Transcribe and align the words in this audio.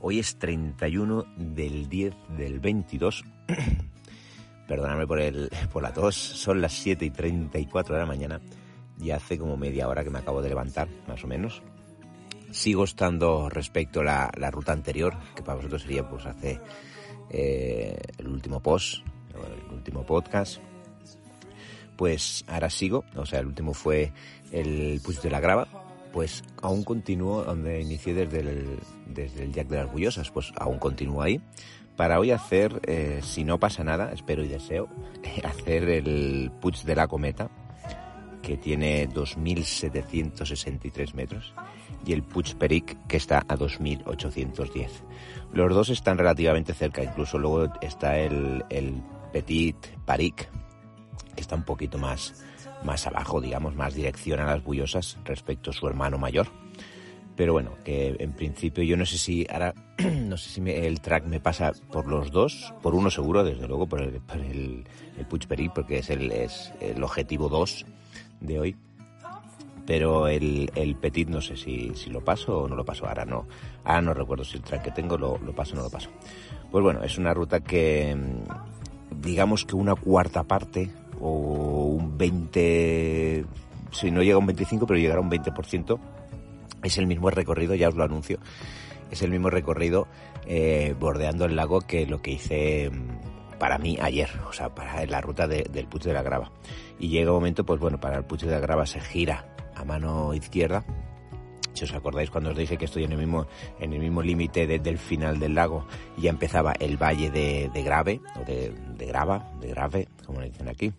Hoy 0.00 0.20
es 0.20 0.38
31 0.38 1.26
del 1.36 1.88
10 1.88 2.14
del 2.36 2.60
22. 2.60 3.24
Perdóname 4.68 5.06
por, 5.06 5.20
el, 5.20 5.50
por 5.72 5.82
la 5.82 5.92
tos. 5.92 6.14
Son 6.14 6.60
las 6.60 6.72
7 6.74 7.04
y 7.04 7.10
34 7.10 7.94
de 7.94 8.00
la 8.00 8.06
mañana. 8.06 8.40
Y 9.00 9.10
hace 9.10 9.38
como 9.38 9.56
media 9.56 9.88
hora 9.88 10.04
que 10.04 10.10
me 10.10 10.20
acabo 10.20 10.40
de 10.40 10.50
levantar, 10.50 10.88
más 11.08 11.24
o 11.24 11.26
menos. 11.26 11.62
Sigo 12.52 12.84
estando 12.84 13.48
respecto 13.48 14.00
a 14.00 14.04
la, 14.04 14.30
la 14.36 14.50
ruta 14.50 14.72
anterior, 14.72 15.14
que 15.34 15.42
para 15.42 15.56
vosotros 15.56 15.82
sería 15.82 16.08
pues 16.08 16.26
hace 16.26 16.60
eh, 17.30 17.98
el 18.18 18.28
último 18.28 18.60
post, 18.60 19.04
el 19.34 19.74
último 19.74 20.06
podcast. 20.06 20.60
Pues 21.96 22.44
ahora 22.46 22.70
sigo, 22.70 23.04
o 23.16 23.26
sea, 23.26 23.40
el 23.40 23.46
último 23.46 23.74
fue 23.74 24.12
el 24.52 25.00
Puig 25.04 25.20
de 25.20 25.30
la 25.30 25.40
Grava, 25.40 25.66
pues 26.18 26.42
aún 26.62 26.82
continúo 26.82 27.44
donde 27.44 27.80
inicié 27.80 28.12
desde 28.12 28.40
el, 28.40 28.80
desde 29.06 29.44
el 29.44 29.52
Jack 29.52 29.68
de 29.68 29.76
las 29.76 29.92
Bullosas, 29.92 30.32
pues 30.32 30.50
aún 30.56 30.80
continúo 30.80 31.22
ahí. 31.22 31.40
Para 31.94 32.18
hoy 32.18 32.32
hacer, 32.32 32.80
eh, 32.88 33.20
si 33.22 33.44
no 33.44 33.60
pasa 33.60 33.84
nada, 33.84 34.10
espero 34.12 34.42
y 34.42 34.48
deseo, 34.48 34.88
hacer 35.44 35.88
el 35.88 36.50
Puig 36.60 36.82
de 36.82 36.96
la 36.96 37.06
Cometa, 37.06 37.52
que 38.42 38.56
tiene 38.56 39.08
2.763 39.08 41.14
metros, 41.14 41.54
y 42.04 42.14
el 42.14 42.24
Puig 42.24 42.56
Peric, 42.56 42.96
que 43.06 43.16
está 43.16 43.44
a 43.46 43.56
2.810. 43.56 44.88
Los 45.52 45.72
dos 45.72 45.88
están 45.88 46.18
relativamente 46.18 46.74
cerca, 46.74 47.00
incluso 47.00 47.38
luego 47.38 47.72
está 47.80 48.18
el, 48.18 48.64
el 48.70 49.00
Petit 49.32 49.76
Paric, 50.04 50.50
que 51.36 51.42
está 51.42 51.54
un 51.54 51.62
poquito 51.62 51.96
más, 51.96 52.44
más 52.82 53.06
abajo, 53.06 53.40
digamos, 53.40 53.74
más 53.74 53.94
dirección 53.94 54.40
a 54.40 54.46
las 54.46 54.62
bullosas 54.62 55.18
respecto 55.24 55.70
a 55.70 55.72
su 55.72 55.86
hermano 55.86 56.18
mayor. 56.18 56.48
Pero 57.36 57.52
bueno, 57.52 57.76
que 57.84 58.16
en 58.18 58.32
principio 58.32 58.82
yo 58.82 58.96
no 58.96 59.06
sé 59.06 59.16
si 59.16 59.46
ahora, 59.48 59.72
no 59.98 60.36
sé 60.36 60.50
si 60.50 60.60
me, 60.60 60.86
el 60.86 61.00
track 61.00 61.24
me 61.24 61.38
pasa 61.38 61.72
por 61.92 62.08
los 62.08 62.32
dos, 62.32 62.74
por 62.82 62.96
uno 62.96 63.10
seguro, 63.10 63.44
desde 63.44 63.68
luego, 63.68 63.86
por 63.86 64.02
el, 64.02 64.20
por 64.20 64.38
el, 64.38 64.84
el 65.16 65.26
Puig 65.26 65.46
porque 65.72 65.98
es 65.98 66.10
el, 66.10 66.32
es 66.32 66.72
el 66.80 67.02
objetivo 67.02 67.48
2 67.48 67.86
de 68.40 68.58
hoy. 68.58 68.76
Pero 69.86 70.26
el, 70.26 70.70
el 70.74 70.96
Petit 70.96 71.28
no 71.28 71.40
sé 71.40 71.56
si, 71.56 71.94
si 71.94 72.10
lo 72.10 72.22
paso 72.22 72.62
o 72.62 72.68
no 72.68 72.74
lo 72.74 72.84
paso. 72.84 73.06
Ahora 73.06 73.24
no, 73.24 73.46
ahora 73.84 74.02
no 74.02 74.14
recuerdo 74.14 74.44
si 74.44 74.56
el 74.56 74.62
track 74.64 74.82
que 74.82 74.90
tengo 74.90 75.16
lo, 75.16 75.38
lo 75.38 75.54
paso 75.54 75.74
o 75.74 75.76
no 75.76 75.84
lo 75.84 75.90
paso. 75.90 76.10
Pues 76.70 76.82
bueno, 76.82 77.02
es 77.04 77.16
una 77.18 77.32
ruta 77.32 77.60
que 77.60 78.14
digamos 79.10 79.64
que 79.64 79.76
una 79.76 79.94
cuarta 79.94 80.42
parte 80.42 80.90
o 81.20 81.84
un 81.84 82.16
20, 82.16 83.44
si 83.92 84.10
no 84.10 84.22
llega 84.22 84.36
a 84.36 84.38
un 84.38 84.46
25, 84.46 84.86
pero 84.86 84.98
llegará 84.98 85.20
a 85.20 85.22
un 85.22 85.30
20%. 85.30 85.98
Es 86.82 86.98
el 86.98 87.06
mismo 87.06 87.30
recorrido, 87.30 87.74
ya 87.74 87.88
os 87.88 87.96
lo 87.96 88.04
anuncio, 88.04 88.38
es 89.10 89.22
el 89.22 89.30
mismo 89.30 89.50
recorrido 89.50 90.06
eh, 90.46 90.94
bordeando 90.98 91.44
el 91.44 91.56
lago 91.56 91.80
que 91.80 92.06
lo 92.06 92.22
que 92.22 92.32
hice 92.32 92.90
para 93.58 93.78
mí 93.78 93.98
ayer, 94.00 94.30
o 94.48 94.52
sea, 94.52 94.74
para 94.74 95.04
la 95.06 95.20
ruta 95.20 95.46
de, 95.48 95.64
del 95.64 95.86
Puig 95.86 96.04
de 96.04 96.12
la 96.12 96.22
Grava. 96.22 96.50
Y 96.98 97.08
llega 97.08 97.32
un 97.32 97.38
momento, 97.38 97.64
pues 97.64 97.80
bueno, 97.80 97.98
para 97.98 98.18
el 98.18 98.24
Puig 98.24 98.42
de 98.42 98.50
la 98.50 98.60
Grava 98.60 98.86
se 98.86 99.00
gira 99.00 99.44
a 99.74 99.84
mano 99.84 100.32
izquierda. 100.34 100.84
Si 101.74 101.84
os 101.84 101.92
acordáis 101.92 102.30
cuando 102.30 102.50
os 102.50 102.56
dije 102.56 102.76
que 102.76 102.86
estoy 102.86 103.04
en 103.04 103.12
el 103.12 103.18
mismo, 103.18 103.46
en 103.78 103.92
el 103.92 104.00
mismo 104.00 104.22
límite 104.22 104.66
desde 104.66 104.90
el 104.90 104.98
final 104.98 105.38
del 105.38 105.54
lago, 105.54 105.86
ya 106.16 106.30
empezaba 106.30 106.72
el 106.72 106.96
valle 106.96 107.30
de, 107.30 107.70
de 107.72 107.82
Grave, 107.82 108.20
o 108.40 108.44
de, 108.44 108.72
de 108.96 109.06
Grava, 109.06 109.52
de 109.60 109.68
Grave, 109.68 110.08
como 110.24 110.40
le 110.40 110.50
dicen 110.50 110.68
aquí 110.68 110.92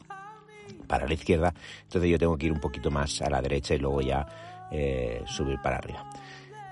para 0.89 1.07
la 1.07 1.13
izquierda, 1.13 1.53
entonces 1.83 2.09
yo 2.09 2.17
tengo 2.17 2.35
que 2.37 2.47
ir 2.47 2.51
un 2.51 2.59
poquito 2.59 2.89
más 2.89 3.21
a 3.21 3.29
la 3.29 3.41
derecha 3.41 3.75
y 3.75 3.77
luego 3.77 4.01
ya 4.01 4.25
eh, 4.71 5.21
subir 5.25 5.59
para 5.61 5.77
arriba. 5.77 6.09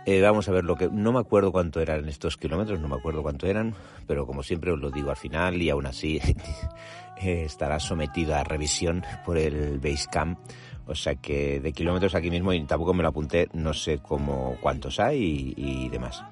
Eh, 0.05 0.22
vamos 0.22 0.47
a 0.50 0.53
ver 0.53 0.63
lo 0.63 0.75
que... 0.75 0.89
No 0.89 1.11
me 1.11 1.19
acuerdo 1.19 1.51
cuánto 1.51 1.81
eran 1.81 2.07
estos 2.07 2.38
kilómetros, 2.38 2.79
no 2.79 2.88
me 2.88 2.95
acuerdo 2.95 3.22
cuánto 3.22 3.45
eran, 3.45 3.75
pero 4.07 4.25
como 4.25 4.41
siempre 4.41 4.72
os 4.72 4.79
lo 4.79 4.89
digo 4.89 5.09
al 5.09 5.17
final 5.17 5.61
y 5.61 5.69
aún 5.69 5.85
así 5.85 6.19
eh, 7.17 7.44
estará 7.45 7.79
sometido 7.79 8.33
a 8.33 8.44
revisión 8.44 9.03
por 9.25 9.38
el 9.38 9.79
Basecamp. 9.79 10.39
O 10.88 10.95
sea 10.95 11.16
que 11.16 11.59
de 11.59 11.73
kilómetros 11.73 12.16
aquí 12.16 12.31
mismo, 12.31 12.53
y 12.53 12.63
tampoco 12.63 12.94
me 12.94 13.03
lo 13.03 13.09
apunté, 13.09 13.49
no 13.51 13.73
sé 13.73 13.99
cómo 13.99 14.55
cuántos 14.61 15.01
hay 15.01 15.53
y, 15.57 15.84
y 15.85 15.89
demás. 15.89 16.23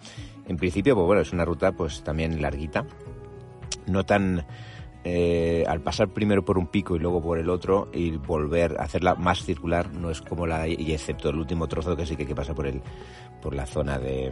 En 0.48 0.56
principio, 0.56 0.96
pues 0.96 1.06
bueno, 1.06 1.22
es 1.22 1.34
una 1.34 1.44
ruta 1.44 1.74
pues 1.74 2.02
también 2.02 2.42
larguita, 2.42 2.86
no 3.88 4.06
tan 4.06 4.46
eh, 5.08 5.64
al 5.68 5.82
pasar 5.82 6.08
primero 6.08 6.44
por 6.44 6.58
un 6.58 6.66
pico 6.66 6.96
y 6.96 7.00
luego 7.00 7.22
por 7.22 7.38
el 7.38 7.48
otro 7.52 7.90
y 7.94 8.18
volver 8.18 8.76
a 8.80 8.86
hacerla 8.86 9.14
más 9.14 9.44
circular 9.44 9.94
no 9.94 10.10
es 10.10 10.20
como 10.20 10.48
la 10.48 10.68
y 10.68 10.94
excepto 10.94 11.30
el 11.30 11.36
último 11.36 11.68
trozo 11.68 11.96
que 11.96 12.08
sí 12.08 12.16
que, 12.16 12.26
que 12.26 12.34
pasa 12.34 12.56
por 12.56 12.66
el 12.66 12.82
por 13.40 13.54
la 13.54 13.68
zona 13.68 14.00
de, 14.00 14.32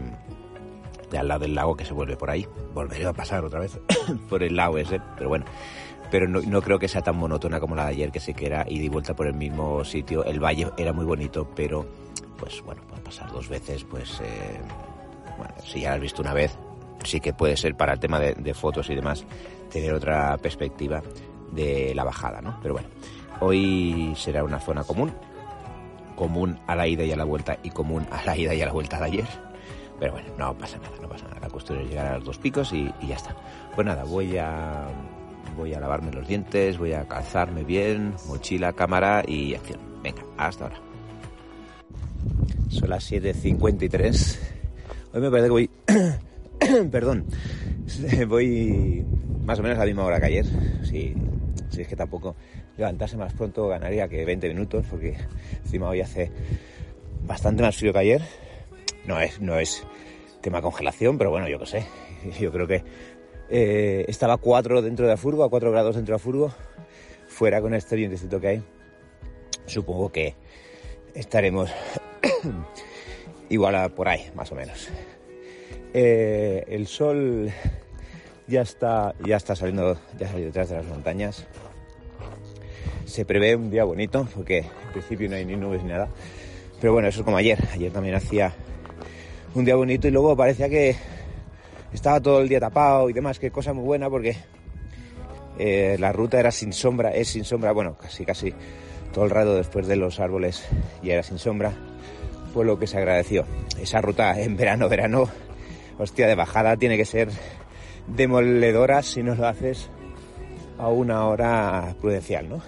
al 1.16 1.28
lado 1.28 1.41
del 1.41 1.53
lago 1.53 1.78
que 1.78 1.85
se 1.85 1.94
vuelve 1.94 2.17
por 2.17 2.31
ahí. 2.31 2.47
Volveré 2.73 3.06
a 3.06 3.13
pasar 3.13 3.45
otra 3.45 3.59
vez 3.59 3.79
por 4.29 4.41
el 4.41 4.56
lago 4.56 4.79
ese 4.79 5.00
pero 5.16 5.29
bueno. 5.29 5.45
Pero 6.09 6.28
no, 6.28 6.41
no, 6.41 6.59
creo 6.63 6.79
que 6.79 6.88
sea 6.88 7.03
tan 7.03 7.17
monótona 7.17 7.59
como 7.59 7.75
la 7.75 7.85
de 7.85 7.91
ayer 7.91 8.11
que 8.11 8.19
sí 8.19 8.34
que 8.34 8.47
era 8.47 8.66
ida 8.67 8.85
y 8.85 8.90
vuelta 8.90 9.16
por 9.16 9.28
el 9.28 9.35
mismo 9.35 9.85
sitio. 9.85 10.23
El 10.25 10.40
valle 10.40 10.72
era 10.75 10.91
muy 10.91 11.05
bonito 11.05 11.47
pero 11.55 11.85
pues 12.38 12.63
bueno 12.63 12.81
por 12.90 13.00
pasar 13.01 13.31
dos 13.31 13.47
veces 13.47 13.84
pues 13.84 14.19
eh, 14.22 14.59
bueno 15.38 15.53
si 15.63 15.81
ya 15.81 15.90
lo 15.90 15.95
has 15.97 16.01
visto 16.01 16.23
una 16.23 16.34
vez 16.34 16.57
sí 17.03 17.19
que 17.19 17.34
puede 17.34 17.58
ser 17.58 17.75
para 17.75 17.94
el 17.94 18.00
tema 18.00 18.19
de, 18.19 18.53
fotos 18.53 18.90
y 18.90 18.96
demás 18.96 19.25
tener 19.72 19.94
otra 19.94 20.38
perspectiva 20.38 21.02
de 21.52 21.94
la 21.96 22.03
bajada, 22.03 22.41
¿no? 22.41 22.59
Pero 22.62 22.75
bueno, 22.75 22.90
hoy 23.40 24.14
será 24.16 24.44
una 24.44 24.59
zona 24.59 24.84
común, 24.84 25.12
común 26.16 26.59
a 26.68 26.75
la 26.75 26.88
ida 26.88 27.03
y 27.03 27.12
a 27.12 27.16
la 27.16 27.24
vuelta 27.24 27.58
y 27.64 27.69
común 27.69 28.06
a 28.12 28.24
la 28.24 28.38
ida 28.38 28.53
y 28.53 28.62
a 28.62 28.66
la 28.66 28.72
vuelta 28.72 29.00
de 29.00 29.06
ayer. 29.06 29.28
Pero 30.00 30.14
bueno, 30.14 30.30
no 30.38 30.58
pasa 30.58 30.78
nada, 30.78 30.96
no 31.02 31.08
pasa 31.08 31.25
nada. 31.25 31.40
La 31.41 31.50
cuestión 31.50 31.80
es 31.80 31.90
llegar 31.90 32.08
a 32.08 32.16
los 32.16 32.25
dos 32.25 32.38
picos 32.38 32.74
y, 32.74 32.91
y 33.02 33.08
ya 33.08 33.16
está. 33.16 33.35
Pues 33.75 33.85
nada, 33.85 34.03
voy 34.03 34.38
a 34.38 34.88
voy 35.56 35.74
a 35.74 35.80
lavarme 35.80 36.12
los 36.12 36.28
dientes, 36.28 36.78
voy 36.78 36.94
a 36.94 37.08
calzarme 37.08 37.64
bien, 37.64 38.14
mochila, 38.28 38.74
cámara 38.74 39.24
y 39.28 39.56
acción. 39.56 39.80
Venga, 40.02 40.24
hasta 40.38 40.66
ahora. 40.66 40.81
Son 42.70 42.90
las 42.90 43.12
7.53. 43.12 44.40
Hoy 45.14 45.22
me 45.22 45.30
parece 45.30 45.47
que 45.47 45.52
voy... 45.52 45.70
Perdón. 46.91 47.25
Voy 48.28 49.05
más 49.46 49.59
o 49.59 49.64
menos 49.64 49.78
a 49.78 49.81
la 49.81 49.85
misma 49.85 50.05
hora 50.05 50.20
que 50.20 50.25
ayer. 50.25 50.46
Si, 50.84 51.14
es 51.78 51.87
que 51.87 51.96
tampoco 51.96 52.35
levantarse 52.78 53.17
más 53.17 53.34
pronto 53.34 53.67
ganaría 53.67 54.08
que 54.08 54.25
20 54.25 54.47
minutos, 54.49 54.85
porque 54.90 55.17
encima 55.64 55.90
hoy 55.90 56.02
hace 56.02 56.31
bastante 57.25 57.64
más 57.64 57.75
frío 57.75 57.93
que 57.93 57.99
ayer. 57.99 58.22
No 59.05 59.20
es, 59.20 59.41
no 59.41 59.59
es 59.59 59.84
tema 60.41 60.61
congelación, 60.61 61.17
pero 61.17 61.29
bueno, 61.31 61.47
yo 61.47 61.59
qué 61.59 61.66
sé. 61.66 61.85
Yo 62.40 62.53
creo 62.53 62.67
que 62.67 62.84
eh, 63.49 64.05
estaba 64.08 64.35
a 64.35 64.37
4 64.37 64.81
dentro 64.81 65.05
de 65.05 65.11
la 65.11 65.17
furgo, 65.17 65.43
a 65.43 65.49
4 65.49 65.72
grados 65.72 65.96
dentro 65.96 66.14
de 66.14 66.16
la 66.16 66.23
furgo, 66.23 66.53
fuera 67.28 67.59
con 67.59 67.73
este 67.73 67.97
vientecito 67.97 68.40
que 68.40 68.47
hay. 68.47 68.64
Supongo 69.66 70.09
que 70.09 70.35
estaremos 71.14 71.69
igual 73.49 73.76
a 73.76 73.90
por 73.90 74.08
ahí, 74.08 74.31
más 74.35 74.52
o 74.53 74.55
menos. 74.55 74.90
Eh, 75.94 76.64
el 76.68 76.88
sol 76.88 77.52
ya 78.48 78.62
está, 78.62 79.14
ya 79.26 79.38
está 79.38 79.56
saliendo, 79.56 79.98
ya 80.18 80.28
salido 80.28 80.48
detrás 80.48 80.70
de 80.70 80.76
las 80.78 80.86
montañas. 80.86 81.46
Se 83.06 83.26
prevé 83.26 83.56
un 83.56 83.70
día 83.70 83.84
bonito, 83.84 84.28
porque 84.34 84.60
en 84.60 84.92
principio 84.92 85.30
no 85.30 85.36
hay 85.36 85.46
ni 85.46 85.56
nubes 85.56 85.84
ni 85.84 85.90
nada. 85.90 86.10
Pero 86.80 86.94
bueno, 86.94 87.08
eso 87.08 87.20
es 87.20 87.26
como 87.26 87.38
ayer. 87.38 87.60
Ayer 87.72 87.92
también 87.92 88.16
hacía 88.16 88.54
un 89.56 89.66
día 89.66 89.76
bonito 89.76 90.08
y 90.08 90.12
luego 90.12 90.36
parecía 90.36 90.68
que 90.68 90.96
estaba 91.94 92.20
todo 92.20 92.42
el 92.42 92.50
día 92.50 92.60
tapado 92.60 93.10
y 93.10 93.14
demás, 93.14 93.40
que 93.40 93.52
cosa 93.52 93.74
muy 93.74 93.86
buena 93.86 94.10
porque 94.10 94.36
eh, 95.60 95.96
la 96.00 96.12
ruta 96.12 96.40
era 96.40 96.52
sin 96.52 96.74
sombra, 96.74 97.12
es 97.12 97.30
sin 97.30 97.46
sombra, 97.46 97.72
bueno, 97.72 97.96
casi 97.96 98.26
casi 98.26 98.54
todo 99.14 99.26
el 99.26 99.32
rato 99.32 99.56
después 99.56 99.86
de 99.86 99.96
los 99.96 100.20
árboles 100.20 100.66
ya 101.04 101.14
era 101.14 101.24
sin 101.24 101.38
sombra, 101.38 101.72
fue 102.54 102.66
lo 102.66 102.80
que 102.80 102.88
se 102.88 102.98
agradeció. 102.98 103.46
Esa 103.80 104.02
ruta 104.02 104.40
en 104.40 104.58
verano, 104.58 104.90
verano, 104.90 105.30
hostia, 105.97 106.28
de 106.28 106.35
bajada 106.35 106.78
tiene 106.78 106.97
que 106.97 107.05
ser 107.05 107.29
demoledora 108.07 109.01
si 109.01 109.23
no 109.23 109.35
lo 109.35 109.47
haces 109.47 109.90
a 110.78 110.90
una 110.90 111.28
hora 111.28 111.95
prudencial, 112.01 112.49
¿no? 112.49 112.61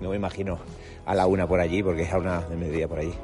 No 0.00 0.10
me 0.10 0.16
imagino 0.16 0.58
a 1.06 1.14
la 1.14 1.26
una 1.26 1.46
por 1.46 1.60
allí, 1.60 1.82
porque 1.82 2.02
es 2.02 2.12
a 2.12 2.18
una 2.18 2.40
de 2.42 2.56
mediodía 2.56 2.88
por 2.88 2.98
allí, 2.98 3.14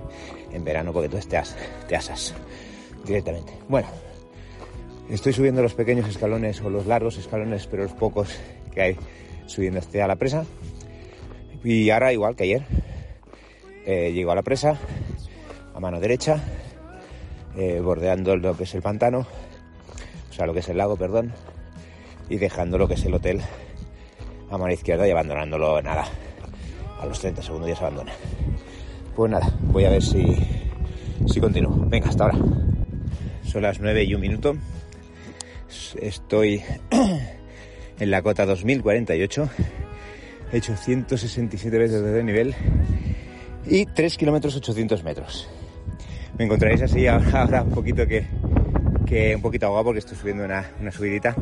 en 0.52 0.64
verano, 0.64 0.92
porque 0.92 1.08
tú 1.08 1.18
te, 1.18 1.40
te 1.88 1.96
asas 1.96 2.34
directamente. 3.04 3.52
Bueno, 3.68 3.88
estoy 5.08 5.32
subiendo 5.32 5.62
los 5.62 5.74
pequeños 5.74 6.08
escalones 6.08 6.60
o 6.60 6.70
los 6.70 6.86
largos 6.86 7.16
escalones, 7.16 7.66
pero 7.66 7.84
los 7.84 7.92
pocos 7.92 8.28
que 8.72 8.82
hay 8.82 8.96
subiendo 9.46 9.78
este 9.78 10.02
a 10.02 10.06
la 10.06 10.16
presa. 10.16 10.44
Y 11.64 11.90
ahora, 11.90 12.12
igual 12.12 12.36
que 12.36 12.44
ayer, 12.44 12.62
eh, 13.86 14.12
llego 14.12 14.32
a 14.32 14.34
la 14.34 14.42
presa 14.42 14.78
a 15.74 15.80
mano 15.80 16.00
derecha, 16.00 16.42
eh, 17.56 17.80
bordeando 17.80 18.36
lo 18.36 18.56
que 18.56 18.64
es 18.64 18.74
el 18.74 18.82
pantano, 18.82 19.26
sea, 20.36 20.46
lo 20.46 20.52
que 20.52 20.60
es 20.60 20.68
el 20.68 20.76
lago, 20.76 20.96
perdón, 20.96 21.32
y 22.28 22.36
dejando 22.36 22.76
lo 22.76 22.86
que 22.86 22.94
es 22.94 23.04
el 23.04 23.14
hotel 23.14 23.40
a 24.50 24.58
mano 24.58 24.72
izquierda 24.72 25.08
y 25.08 25.10
abandonándolo 25.10 25.80
nada. 25.82 26.04
A 27.00 27.06
los 27.06 27.20
30 27.20 27.42
segundos 27.42 27.68
ya 27.68 27.76
se 27.76 27.84
abandona. 27.84 28.12
Pues 29.14 29.30
nada, 29.30 29.50
voy 29.62 29.84
a 29.84 29.90
ver 29.90 30.02
si, 30.02 30.36
si 31.26 31.40
continúo. 31.40 31.74
Venga, 31.88 32.08
hasta 32.08 32.24
ahora. 32.24 32.38
Son 33.44 33.62
las 33.62 33.80
9 33.80 34.04
y 34.04 34.14
un 34.14 34.20
minuto. 34.20 34.56
Estoy 36.00 36.62
en 37.98 38.10
la 38.10 38.22
cota 38.22 38.44
2048. 38.44 39.48
He 40.52 40.58
hecho 40.58 40.76
167 40.76 41.78
metros 41.78 42.02
de 42.02 42.24
nivel 42.24 42.54
y 43.66 43.86
3 43.86 44.16
kilómetros 44.16 44.56
800 44.56 45.02
metros. 45.02 45.48
Me 46.38 46.44
encontraréis 46.44 46.82
así 46.82 47.06
ahora, 47.06 47.62
un 47.62 47.70
poquito 47.70 48.06
que, 48.06 48.26
que 49.06 49.34
un 49.34 49.42
poquito 49.42 49.66
agua 49.66 49.84
porque 49.84 50.00
estoy 50.00 50.16
subiendo 50.16 50.44
una, 50.44 50.64
subidita. 50.90 51.34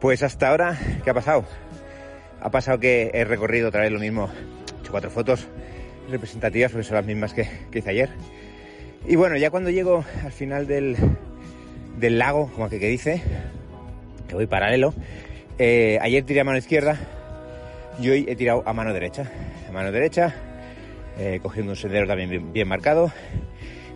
Pues 0.00 0.22
hasta 0.22 0.48
ahora, 0.48 0.78
¿qué 1.04 1.10
ha 1.10 1.14
pasado? 1.14 1.44
Ha 2.40 2.50
pasado 2.50 2.78
que 2.78 3.10
he 3.14 3.24
recorrido 3.24 3.68
otra 3.68 3.82
vez 3.82 3.92
lo 3.92 3.98
mismo, 3.98 4.28
he 4.28 4.80
hecho 4.80 4.90
cuatro 4.90 5.10
fotos 5.10 5.46
representativas 6.10 6.72
porque 6.72 6.84
son 6.84 6.96
las 6.96 7.06
mismas 7.06 7.34
que, 7.34 7.48
hice 7.72 7.90
ayer. 7.90 8.10
Y 9.06 9.16
bueno, 9.16 9.36
ya 9.36 9.50
cuando 9.50 9.70
llego 9.70 10.04
al 10.24 10.32
final 10.32 10.66
del, 10.66 10.96
del 11.98 12.18
lago, 12.18 12.50
como 12.52 12.68
que, 12.68 12.78
que 12.78 12.88
dice, 12.88 13.22
que 14.28 14.34
voy 14.34 14.46
paralelo, 14.46 14.94
eh, 15.58 15.98
ayer 16.00 16.24
tiré 16.24 16.40
a 16.40 16.44
mano 16.44 16.58
izquierda 16.58 16.98
y 18.00 18.08
hoy 18.10 18.26
he 18.28 18.36
tirado 18.36 18.62
a 18.66 18.72
mano 18.72 18.92
derecha. 18.92 19.30
A 19.68 19.72
mano 19.72 19.90
derecha, 19.90 20.34
eh, 21.18 21.40
cogiendo 21.42 21.72
un 21.72 21.76
sendero 21.76 22.06
también 22.06 22.52
bien, 22.52 22.68
marcado. 22.68 23.12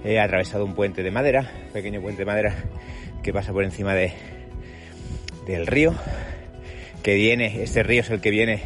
He 0.05 0.19
atravesado 0.19 0.65
un 0.65 0.75
puente 0.75 1.03
de 1.03 1.11
madera, 1.11 1.51
pequeño 1.73 2.01
puente 2.01 2.23
de 2.23 2.27
madera 2.27 2.55
que 3.23 3.33
pasa 3.33 3.53
por 3.53 3.65
encima 3.65 3.95
de, 3.95 4.13
del 5.47 5.67
río, 5.67 5.95
que 7.03 7.15
viene, 7.15 7.63
este 7.63 7.83
río 7.83 8.01
es 8.01 8.11
el 8.11 8.21
que 8.21 8.31
viene 8.31 8.63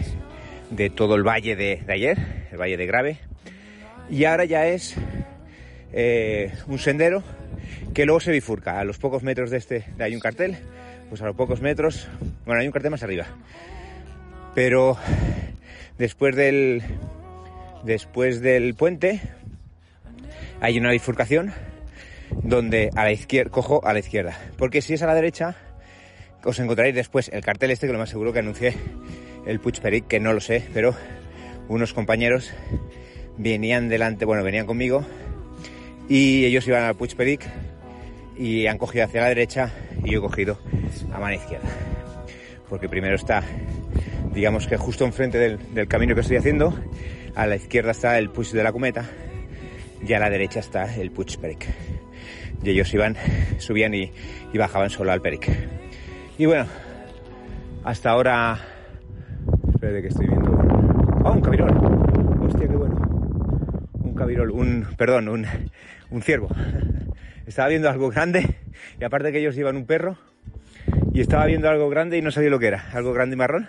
de 0.71 0.91
todo 0.91 1.15
el 1.15 1.23
valle 1.23 1.56
de, 1.56 1.83
ayer, 1.88 2.49
el 2.50 2.59
valle 2.59 2.77
de 2.77 2.87
Grave. 2.87 3.19
Y 4.11 4.25
ahora 4.25 4.44
ya 4.44 4.67
es 4.67 4.94
eh, 5.93 6.53
un 6.67 6.79
sendero 6.79 7.23
que 7.93 8.06
luego 8.06 8.21
se 8.21 8.32
bifurca. 8.32 8.81
A 8.81 8.85
los 8.85 8.99
pocos 8.99 9.23
metros 9.23 9.50
de 9.50 9.59
este 9.59 9.85
hay 9.99 10.15
un 10.15 10.21
cartel 10.21 10.59
pues 11.09 11.23
a 11.23 11.27
los 11.27 11.37
pocos 11.37 11.61
metros, 11.61 12.09
bueno, 12.44 12.61
hay 12.61 12.67
un 12.67 12.73
cartel 12.73 12.91
más 12.91 13.03
arriba, 13.03 13.27
pero 14.55 14.97
después 15.99 16.35
del, 16.35 16.82
después 17.85 18.41
del 18.41 18.75
puente 18.75 19.21
hay 20.61 20.79
una 20.79 20.91
bifurcación 20.91 21.53
donde 22.43 22.91
a 22.94 23.05
la 23.05 23.12
izquierda, 23.12 23.50
cojo 23.50 23.85
a 23.85 23.93
la 23.93 23.99
izquierda, 23.99 24.38
porque 24.58 24.82
si 24.82 24.94
es 24.94 25.03
a 25.03 25.06
la 25.06 25.14
derecha, 25.14 25.56
os 26.44 26.58
encontraréis 26.58 26.94
después 26.94 27.31
el 27.32 27.44
cartel 27.44 27.70
este, 27.70 27.87
que 27.87 27.93
lo 27.93 27.99
más 27.99 28.11
seguro 28.11 28.32
que 28.32 28.38
anuncié 28.38 28.75
el 29.47 29.61
Puig 29.61 29.81
Peric, 29.81 30.06
que 30.06 30.20
no 30.20 30.32
lo 30.32 30.41
sé, 30.41 30.64
pero 30.73 30.94
unos 31.69 31.93
compañeros 31.93 32.53
venían 33.37 33.88
delante, 33.88 34.25
bueno, 34.25 34.43
venían 34.43 34.67
conmigo 34.67 35.05
y 36.08 36.44
ellos 36.44 36.67
iban 36.67 36.85
al 36.85 36.94
Puig 36.97 37.17
Peric 37.17 37.43
y 38.37 38.67
han 38.67 38.79
cogido 38.79 39.05
hacia 39.05 39.23
la 39.23 39.29
derecha 39.29 39.73
y 40.05 40.12
yo 40.12 40.19
he 40.19 40.23
cogido 40.23 40.58
a 41.12 41.19
mano 41.19 41.35
izquierda. 41.35 41.69
Porque 42.69 42.88
primero 42.88 43.14
está, 43.14 43.43
digamos 44.32 44.67
que 44.67 44.76
justo 44.76 45.05
enfrente 45.05 45.38
del, 45.38 45.88
camino 45.88 46.14
que 46.14 46.20
estoy 46.20 46.37
haciendo, 46.37 46.75
a 47.35 47.47
la 47.47 47.56
izquierda 47.56 47.93
está 47.93 48.19
el 48.19 48.31
Puig 48.31 48.50
de 48.50 48.62
la 48.62 48.73
Cometa 48.73 49.08
y 50.04 50.12
a 50.12 50.19
la 50.19 50.31
derecha 50.31 50.60
está 50.60 50.94
el 50.96 51.10
Puig 51.10 51.38
Peric. 51.38 51.66
Y 52.62 52.70
ellos 52.70 52.93
iban, 52.94 53.16
subían 53.58 53.94
y, 53.94 54.12
bajaban 54.54 54.90
solo 54.90 55.12
al 55.12 55.20
Peric. 55.20 55.48
Y 56.38 56.46
bueno, 56.46 56.66
hasta 57.84 58.10
ahora... 58.10 58.58
Espérate 59.75 60.02
que 60.02 60.08
estoy 60.08 60.26
viendo... 60.26 60.50
¡Oh, 61.25 61.32
un 61.32 61.40
cabirol! 61.40 61.70
¡Hostia, 62.43 62.69
qué 62.69 62.76
bueno! 62.76 62.96
Un 64.00 64.14
cabirol, 64.14 64.50
un... 64.50 64.87
perdón, 64.96 65.28
un, 65.28 65.46
un 66.10 66.22
ciervo. 66.22 66.48
Estaba 67.46 67.69
viendo 67.69 67.88
algo 67.88 68.08
grande 68.08 68.56
y 69.00 69.04
aparte 69.04 69.32
que 69.32 69.38
ellos 69.38 69.54
llevan 69.54 69.76
un 69.76 69.87
perro 69.87 70.16
y 71.12 71.20
estaba 71.20 71.46
viendo 71.46 71.69
algo 71.69 71.88
grande 71.88 72.19
y 72.19 72.22
no 72.22 72.31
sabía 72.31 72.50
lo 72.50 72.58
que 72.58 72.66
era. 72.66 72.90
Algo 72.93 73.12
grande 73.12 73.34
y 73.34 73.38
marrón, 73.38 73.69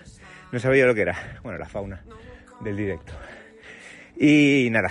no 0.52 0.60
sabía 0.60 0.86
lo 0.86 0.96
que 0.96 1.02
era. 1.02 1.40
Bueno, 1.44 1.60
la 1.60 1.68
fauna 1.68 2.02
del 2.62 2.76
directo. 2.76 3.14
Y 4.20 4.70
nada, 4.72 4.90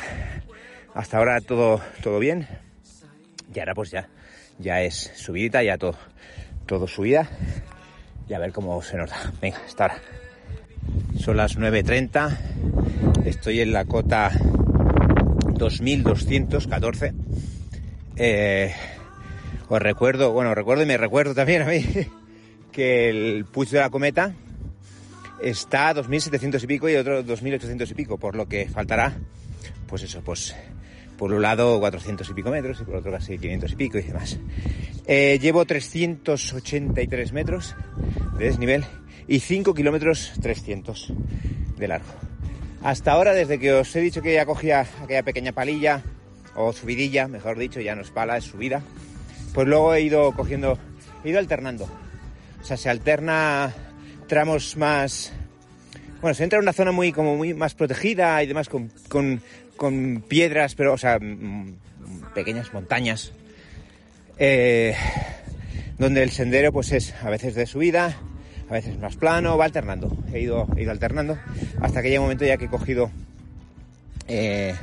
hasta 0.97 1.19
ahora 1.19 1.41
todo, 1.43 1.81
todo 2.03 2.19
bien. 2.19 2.49
Y 3.55 3.59
ahora 3.61 3.75
pues 3.75 3.91
ya, 3.91 4.09
ya 4.59 4.81
es 4.81 5.13
subidita, 5.15 5.63
ya 5.63 5.77
todo, 5.77 5.95
todo 6.65 6.89
subida. 6.89 7.29
Y 8.29 8.35
a 8.35 8.39
ver 8.39 8.53
cómo 8.53 8.83
se 8.83 8.97
nota. 8.97 9.15
Venga, 9.41 9.59
hasta 9.65 9.85
ahora. 9.85 9.99
Son 11.19 11.37
las 11.37 11.59
9.30. 11.59 13.25
Estoy 13.27 13.61
en 13.61 13.73
la 13.73 13.85
cota 13.85 14.33
2214. 15.53 17.13
Eh, 18.17 18.75
os 19.69 19.83
recuerdo, 19.83 20.33
bueno, 20.33 20.55
recuerdo 20.55 20.83
y 20.83 20.87
me 20.87 20.97
recuerdo 20.97 21.35
también 21.35 21.63
a 21.63 21.67
mí 21.67 21.85
que 22.73 23.11
el 23.11 23.45
Puig 23.45 23.69
de 23.69 23.81
la 23.81 23.91
Cometa 23.91 24.33
está 25.43 25.91
a 25.91 25.95
2.700 25.95 26.63
y 26.63 26.67
pico 26.67 26.89
y 26.89 26.97
otro 26.97 27.23
2.800 27.23 27.91
y 27.91 27.95
pico, 27.95 28.17
por 28.17 28.35
lo 28.35 28.49
que 28.49 28.69
faltará, 28.69 29.19
pues 29.87 30.03
eso, 30.03 30.23
pues 30.23 30.55
por 31.17 31.33
un 31.33 31.43
lado 31.43 31.79
400 31.79 32.29
y 32.29 32.35
pico 32.35 32.51
metros 32.51 32.81
y 32.81 32.85
por 32.85 32.97
otro 32.97 33.13
casi 33.13 33.39
500 33.39 33.73
y 33.73 33.77
pico 33.77 33.99
y 33.99 34.03
demás. 34.03 34.39
Eh, 35.07 35.39
llevo 35.41 35.65
383 35.65 37.33
metros 37.33 37.77
de 38.39 38.45
desnivel 38.47 38.85
y 39.29 39.41
5 39.41 39.75
kilómetros 39.75 40.33
300 40.41 41.13
de 41.77 41.89
largo. 41.89 42.13
Hasta 42.83 43.13
ahora, 43.13 43.33
desde 43.33 43.59
que 43.59 43.73
os 43.73 43.95
he 43.97 44.01
dicho 44.01 44.23
que 44.23 44.35
ya 44.35 44.47
cogía 44.47 44.87
aquella 45.03 45.23
pequeña 45.23 45.53
palilla, 45.53 46.03
o 46.57 46.73
subidilla, 46.73 47.29
mejor 47.29 47.59
dicho, 47.59 47.81
ya 47.81 47.95
no 47.95 48.03
es 48.03 48.11
pala, 48.11 48.37
es 48.37 48.45
subida, 48.45 48.83
pues 49.53 49.69
luego 49.69 49.95
he 49.95 50.03
ido 50.03 50.33
cogiendo, 50.33 50.79
he 51.25 51.31
ido 51.31 51.39
alternando. 51.39 51.89
O 52.61 52.65
sea, 52.65 52.77
se 52.77 52.89
alterna 52.89 53.73
tramos 54.27 54.77
más... 54.77 55.33
Bueno, 56.21 56.35
se 56.35 56.45
entra 56.45 56.59
en 56.59 56.65
una 56.65 56.73
zona 56.73 56.93
muy, 56.93 57.13
como 57.13 57.37
muy 57.37 57.55
más 57.55 57.75
protegida 57.75 58.43
y 58.43 58.47
demás 58.47 58.69
con, 58.69 58.91
con, 59.09 59.41
piedras, 60.29 60.75
pero, 60.75 60.93
o 60.95 60.99
sea, 60.99 61.19
pequeñas 62.35 62.73
montañas, 62.73 63.33
eh, 64.39 64.95
donde 65.99 66.23
el 66.23 66.31
sendero 66.31 66.73
pues 66.73 66.93
es 66.93 67.15
a 67.23 67.31
veces 67.31 67.55
de 67.55 67.67
subida, 67.67 68.17
a 68.69 68.73
veces 68.73 68.99
más 68.99 69.17
plano, 69.17 69.57
va 69.57 69.67
alternando. 69.67 70.17
He 70.33 70.41
ido, 70.41 70.67
he 70.77 70.83
ido 70.83 70.91
alternando 70.91 71.39
hasta 71.81 72.03
que 72.03 72.09
llega 72.09 72.21
un 72.21 72.27
momento 72.27 72.45
ya 72.45 72.57
que 72.57 72.67
he 72.67 72.69
cogido, 72.71 73.11
eh, 74.29 74.75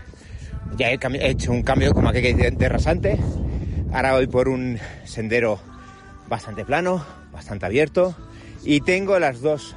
ya 0.78 0.92
he, 0.92 1.00
hecho 1.30 1.52
un 1.52 1.64
cambio 1.64 1.94
como 1.94 2.10
aquel 2.10 2.36
que 2.36 2.52
de 2.52 2.70
rasante 2.70 3.20
Ahora 3.94 4.14
voy 4.14 4.26
por 4.26 4.50
un 4.50 4.80
sendero 5.06 5.60
bastante 6.28 6.66
plano, 6.66 7.06
bastante 7.32 7.68
abierto 7.68 8.16
y 8.64 8.82
tengo 8.82 9.20
las 9.20 9.42
dos, 9.42 9.76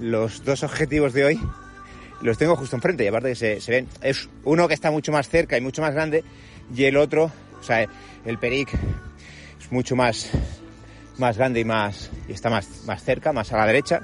los 0.00 0.44
dos 0.44 0.64
objetivos 0.64 1.12
de 1.12 1.24
hoy 1.26 1.40
los 2.22 2.38
tengo 2.38 2.56
justo 2.56 2.76
enfrente 2.76 3.04
y 3.04 3.06
aparte 3.08 3.34
que 3.34 3.60
se, 3.60 3.70
ven, 3.70 3.88
es 4.02 4.28
uno 4.44 4.68
que 4.68 4.74
está 4.74 4.90
mucho 4.90 5.12
más 5.12 5.28
cerca 5.28 5.56
y 5.56 5.60
mucho 5.60 5.82
más 5.82 5.92
grande 5.94 6.24
y 6.74 6.84
el 6.84 6.96
otro, 6.96 7.30
o 7.60 7.62
sea, 7.62 7.86
el 8.24 8.38
Peric 8.38 8.72
es 9.60 9.70
mucho 9.70 9.96
más, 9.96 10.30
más 11.18 11.36
grande 11.36 11.60
y 11.60 11.64
más, 11.64 12.10
y 12.28 12.32
está 12.32 12.50
más, 12.50 12.84
más 12.86 13.02
cerca, 13.02 13.32
más 13.32 13.52
a 13.52 13.58
la 13.58 13.66
derecha 13.66 14.00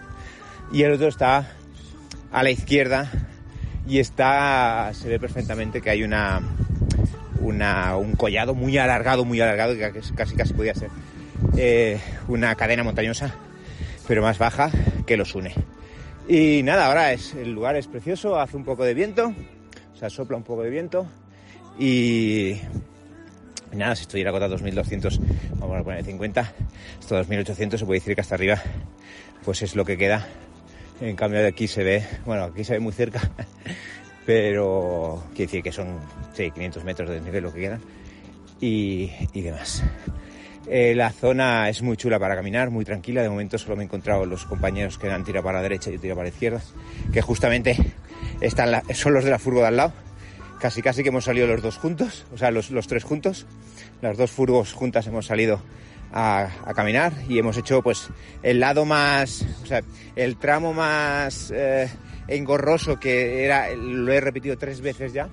y 0.73 0.83
el 0.83 0.93
otro 0.93 1.09
está 1.09 1.53
a 2.31 2.43
la 2.43 2.51
izquierda 2.51 3.11
y 3.87 3.99
está, 3.99 4.93
se 4.95 5.09
ve 5.09 5.19
perfectamente 5.19 5.81
que 5.81 5.91
hay 5.91 6.03
una, 6.03 6.41
un 7.41 8.15
collado 8.17 8.55
muy 8.55 8.79
alargado, 8.79 9.25
muy 9.25 9.41
alargado, 9.41 9.75
que 9.75 10.01
casi 10.15 10.35
casi 10.35 10.55
podía 10.55 10.75
ser 10.75 10.91
eh, 11.57 12.01
una 12.29 12.55
cadena 12.55 12.85
montañosa, 12.85 13.35
pero 14.07 14.23
más 14.23 14.39
baja, 14.39 14.71
que 15.07 15.17
los 15.17 15.35
une. 15.35 15.55
Y 16.29 16.63
nada, 16.63 16.87
ahora 16.87 17.13
es, 17.13 17.35
el 17.35 17.53
lugar 17.53 17.77
es 17.77 17.89
precioso, 17.89 18.39
hace 18.39 18.57
un 18.57 18.65
poco 18.65 18.85
de 18.85 18.95
viento, 18.95 19.35
o 19.93 19.97
sea, 19.97 20.09
sopla 20.09 20.37
un 20.37 20.45
poco 20.45 20.63
de 20.63 20.71
viento 20.71 21.07
y 21.79 22.57
nada, 23.73 23.97
si 23.97 24.23
la 24.23 24.31
cota 24.31 24.49
2200, 24.49 25.21
vamos 25.59 25.81
a 25.81 25.83
poner 25.83 26.05
50, 26.05 26.41
hasta 27.01 27.17
2800 27.17 27.81
se 27.81 27.87
puede 27.87 28.01
decir 28.01 28.15
que 28.15 28.21
hasta 28.21 28.35
arriba 28.35 28.63
pues 29.45 29.63
es 29.63 29.75
lo 29.75 29.85
que 29.85 29.97
queda. 29.97 30.27
En 31.01 31.17
cambio 31.17 31.41
de 31.41 31.49
aquí 31.49 31.67
se 31.67 31.83
ve, 31.83 32.07
bueno, 32.25 32.45
aquí 32.45 32.63
se 32.63 32.75
ve 32.75 32.81
muy 32.81 32.93
cerca, 32.93 33.21
pero 34.27 35.25
quiere 35.31 35.47
decir 35.47 35.63
que 35.63 35.73
son 35.73 35.99
sí, 36.35 36.51
500 36.53 36.85
metros 36.85 37.09
de 37.09 37.17
desnivel 37.17 37.43
lo 37.43 37.53
que 37.53 37.61
quedan 37.61 37.81
y, 38.61 39.11
y 39.33 39.41
demás. 39.41 39.83
Eh, 40.69 40.95
la 40.95 41.11
zona 41.11 41.69
es 41.69 41.83
muy 41.83 41.97
chula 41.97 42.19
para 42.19 42.37
caminar, 42.37 42.71
muy 42.71 42.85
tranquila. 42.85 43.23
De 43.23 43.29
momento 43.29 43.59
solo 43.59 43.77
me 43.77 43.83
he 43.83 43.87
encontrado 43.87 44.25
los 44.27 44.45
compañeros 44.45 44.99
que 44.99 45.11
han 45.11 45.25
tirado 45.25 45.45
para 45.45 45.59
la 45.59 45.63
derecha 45.63 45.91
y 45.91 45.99
tiro 45.99 46.15
para 46.15 46.29
la 46.29 46.35
izquierda, 46.35 46.61
que 47.13 47.21
justamente 47.21 47.77
están 48.41 48.83
son 48.95 49.15
los 49.15 49.25
de 49.25 49.31
la 49.31 49.39
furgo 49.39 49.61
de 49.61 49.67
al 49.69 49.77
lado. 49.77 49.93
Casi 50.61 50.81
casi 50.81 51.03
que 51.03 51.09
hemos 51.09 51.25
salido 51.25 51.49
los 51.49 51.61
dos 51.61 51.77
juntos, 51.77 52.25
o 52.33 52.39
sea, 52.39 52.53
los, 52.53 52.71
los 52.71 52.87
tres 52.87 53.03
juntos. 53.03 53.47
Las 54.01 54.17
dos 54.17 54.31
furgos 54.31 54.73
juntas 54.73 55.07
hemos 55.09 55.27
salido 55.27 55.61
a, 56.13 56.49
a, 56.65 56.75
caminar 56.75 57.13
y 57.29 57.39
hemos 57.39 57.57
hecho 57.57 57.83
pues 57.83 58.11
el 58.43 58.61
lado 58.61 58.85
más, 58.85 59.45
o 59.63 59.67
sea, 59.67 59.81
el 60.15 60.37
tramo 60.37 60.73
más 60.73 61.53
eh, 61.55 61.89
engorroso 62.29 63.01
que 63.01 63.45
era, 63.45 63.75
lo 63.75 64.13
he 64.13 64.21
repetido 64.21 64.57
tres 64.57 64.81
veces 64.81 65.13
ya, 65.13 65.29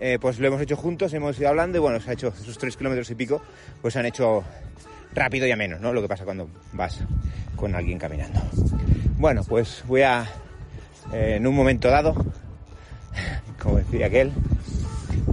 eh, 0.00 0.18
pues 0.20 0.38
lo 0.38 0.46
hemos 0.46 0.60
hecho 0.60 0.76
juntos, 0.76 1.12
hemos 1.12 1.38
ido 1.38 1.48
hablando 1.48 1.78
y 1.78 1.80
bueno, 1.80 2.00
se 2.00 2.10
ha 2.10 2.12
hecho 2.12 2.28
esos 2.28 2.56
tres 2.56 2.76
kilómetros 2.76 3.10
y 3.10 3.16
pico, 3.16 3.42
pues 3.82 3.94
se 3.94 4.00
han 4.00 4.06
hecho 4.06 4.44
rápido 5.12 5.46
y 5.46 5.50
a 5.50 5.56
menos, 5.56 5.80
¿no? 5.80 5.92
Lo 5.92 6.00
que 6.00 6.08
pasa 6.08 6.24
cuando 6.24 6.48
vas 6.72 7.00
con 7.56 7.74
alguien 7.74 7.98
caminando. 7.98 8.40
Bueno, 9.16 9.42
pues 9.42 9.82
voy 9.88 10.02
a, 10.02 10.24
eh, 11.12 11.34
en 11.36 11.46
un 11.46 11.54
momento 11.54 11.88
dado, 11.88 12.14
como 13.60 13.78
decía 13.78 14.06
aquel, 14.06 14.32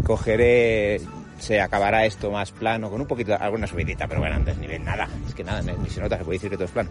cogeré, 0.03 0.99
se 1.37 1.61
acabará 1.61 2.05
esto 2.07 2.31
más 2.31 2.51
plano, 2.51 2.89
con 2.89 3.01
un 3.01 3.07
poquito, 3.07 3.37
alguna 3.39 3.67
subidita, 3.67 4.07
pero 4.07 4.21
bueno, 4.21 4.35
antes 4.35 4.57
nivel 4.57 4.83
nada, 4.83 5.07
es 5.27 5.35
que 5.35 5.43
nada, 5.43 5.61
ni 5.61 5.89
se 5.89 6.01
nota, 6.01 6.17
se 6.17 6.23
puede 6.23 6.37
decir 6.37 6.49
que 6.49 6.55
todo 6.55 6.65
es 6.65 6.71
plano. 6.71 6.89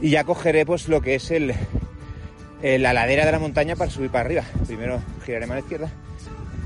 Y 0.00 0.10
ya 0.10 0.22
cogeré 0.22 0.64
pues 0.64 0.86
lo 0.86 1.00
que 1.00 1.16
es 1.16 1.32
el, 1.32 1.52
la 2.62 2.92
ladera 2.92 3.26
de 3.26 3.32
la 3.32 3.40
montaña 3.40 3.74
para 3.74 3.90
subir 3.90 4.10
para 4.10 4.26
arriba. 4.26 4.44
Primero 4.64 5.00
giraré 5.24 5.48
la 5.48 5.58
izquierda 5.58 5.90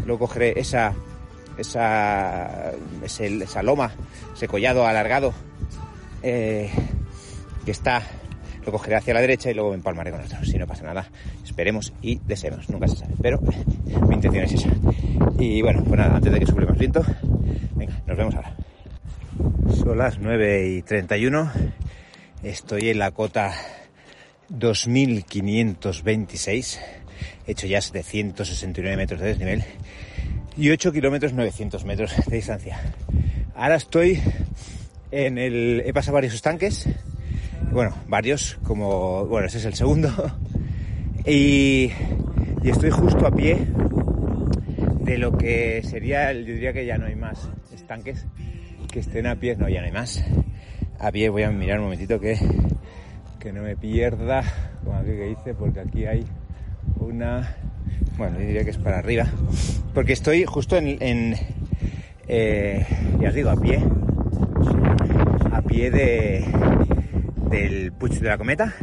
luego 0.06 0.26
cogeré 0.26 0.58
esa, 0.58 0.94
esa, 1.58 2.72
esa 3.02 3.62
loma, 3.62 3.92
ese 4.34 4.48
collado 4.48 4.86
alargado 4.86 5.34
eh, 6.22 6.70
que 7.64 7.70
está, 7.70 8.02
lo 8.64 8.72
cogeré 8.72 8.96
hacia 8.96 9.14
la 9.14 9.20
derecha 9.20 9.50
y 9.50 9.54
luego 9.54 9.70
me 9.70 9.76
empalmaré 9.76 10.10
con 10.10 10.20
otro. 10.20 10.44
Si 10.44 10.58
no 10.58 10.66
pasa 10.66 10.84
nada, 10.84 11.08
esperemos 11.44 11.92
y 12.02 12.20
deseemos, 12.26 12.68
nunca 12.68 12.88
se 12.88 12.96
sabe. 12.96 13.14
Pero 13.20 13.40
mi 14.08 14.14
intención 14.14 14.44
es 14.44 14.52
esa. 14.52 14.68
Y 15.38 15.62
bueno, 15.62 15.84
pues 15.84 15.98
nada, 15.98 16.16
antes 16.16 16.32
de 16.32 16.40
que 16.40 16.46
suble 16.46 16.66
más 16.66 16.78
viento, 16.78 17.04
venga, 17.74 18.00
nos 18.06 18.16
vemos 18.16 18.34
ahora. 18.34 18.56
Son 19.76 19.98
las 19.98 20.18
9 20.18 20.68
y 20.68 20.82
31. 20.82 21.50
Estoy 22.42 22.90
en 22.90 22.98
la 22.98 23.12
cota 23.12 23.52
2526 24.48 26.80
he 27.46 27.52
hecho 27.52 27.66
ya 27.66 27.80
769 27.80 28.96
metros 28.96 29.20
de 29.20 29.28
desnivel 29.28 29.64
y 30.56 30.70
8 30.70 30.92
kilómetros 30.92 31.32
900 31.32 31.84
metros 31.84 32.12
de 32.26 32.36
distancia. 32.36 32.80
Ahora 33.54 33.76
estoy 33.76 34.20
en 35.10 35.38
el... 35.38 35.82
he 35.84 35.92
pasado 35.92 36.14
varios 36.14 36.34
estanques, 36.34 36.88
bueno, 37.70 37.96
varios, 38.08 38.58
como... 38.64 39.26
bueno, 39.26 39.46
ese 39.46 39.58
es 39.58 39.64
el 39.64 39.74
segundo, 39.74 40.10
y, 41.26 41.90
y 42.62 42.70
estoy 42.70 42.90
justo 42.90 43.26
a 43.26 43.30
pie 43.30 43.58
de 45.00 45.18
lo 45.18 45.36
que 45.36 45.82
sería, 45.82 46.32
yo 46.32 46.54
diría 46.54 46.72
que 46.72 46.86
ya 46.86 46.96
no 46.96 47.06
hay 47.06 47.16
más 47.16 47.48
estanques 47.74 48.24
que 48.90 49.00
estén 49.00 49.26
a 49.26 49.36
pie, 49.36 49.56
no, 49.56 49.68
ya 49.68 49.80
no 49.80 49.86
hay 49.86 49.92
más. 49.92 50.24
A 50.98 51.10
pie 51.10 51.28
voy 51.28 51.42
a 51.42 51.50
mirar 51.50 51.78
un 51.78 51.84
momentito 51.84 52.20
que, 52.20 52.38
que 53.40 53.52
no 53.52 53.62
me 53.62 53.76
pierda, 53.76 54.44
como 54.84 54.96
aquí 54.96 55.10
que 55.10 55.30
hice, 55.30 55.54
porque 55.54 55.80
aquí 55.80 56.06
hay 56.06 56.24
una, 56.96 57.56
bueno, 58.16 58.38
diría 58.38 58.64
que 58.64 58.70
es 58.70 58.78
para 58.78 58.98
arriba, 58.98 59.26
porque 59.94 60.12
estoy 60.12 60.44
justo 60.44 60.76
en, 60.76 60.96
en 61.00 61.36
eh, 62.28 62.86
ya 63.20 63.30
digo, 63.30 63.50
a 63.50 63.56
pie, 63.56 63.82
a 65.52 65.62
pie 65.62 65.90
de, 65.90 66.44
del 67.50 67.92
Puig 67.92 68.20
de 68.20 68.28
la 68.28 68.38
Cometa. 68.38 68.74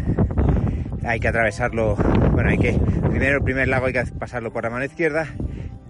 Hay 1.03 1.19
que 1.19 1.27
atravesarlo, 1.27 1.95
bueno, 2.33 2.49
hay 2.49 2.57
que, 2.57 2.73
primero 3.09 3.37
el 3.37 3.43
primer 3.43 3.67
lago 3.67 3.87
hay 3.87 3.93
que 3.93 4.03
pasarlo 4.17 4.51
por 4.51 4.63
la 4.63 4.69
mano 4.69 4.85
izquierda, 4.85 5.27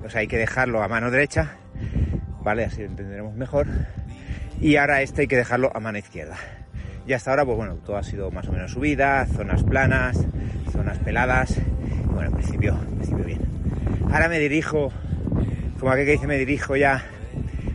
o 0.06 0.10
sea, 0.10 0.22
hay 0.22 0.28
que 0.28 0.38
dejarlo 0.38 0.82
a 0.84 0.88
mano 0.88 1.12
derecha, 1.12 1.58
¿vale? 2.44 2.66
Así 2.66 2.82
lo 2.82 2.88
entenderemos 2.88 3.36
mejor. 3.36 3.68
Y 4.62 4.75
ahora 4.75 5.01
este 5.01 5.22
hay 5.22 5.28
que 5.28 5.38
dejarlo 5.38 5.72
a 5.75 5.80
mano 5.80 5.98
izquierda. 5.98 6.36
Y 7.08 7.13
hasta 7.13 7.32
ahora, 7.32 7.46
pues 7.46 7.58
bueno, 7.58 7.75
todo 7.75 7.98
ha 7.98 8.04
sido 8.04 8.30
más 8.30 8.48
o 8.48 8.51
menos 8.51 8.72
subida, 8.72 9.25
zonas 9.25 9.63
planas, 9.63 10.25
zonas 10.72 11.00
peladas, 11.00 11.56
bueno, 12.19 12.31
en 12.31 12.38
principio, 12.38 12.73
en 12.73 12.95
principio 12.95 13.23
bien. 13.23 13.39
Ahora 14.11 14.27
me 14.27 14.39
dirijo, 14.39 14.91
como 15.79 15.93
aquel 15.93 16.05
que 16.05 16.11
dice, 16.11 16.27
me 16.27 16.38
dirijo 16.38 16.75
ya 16.75 17.05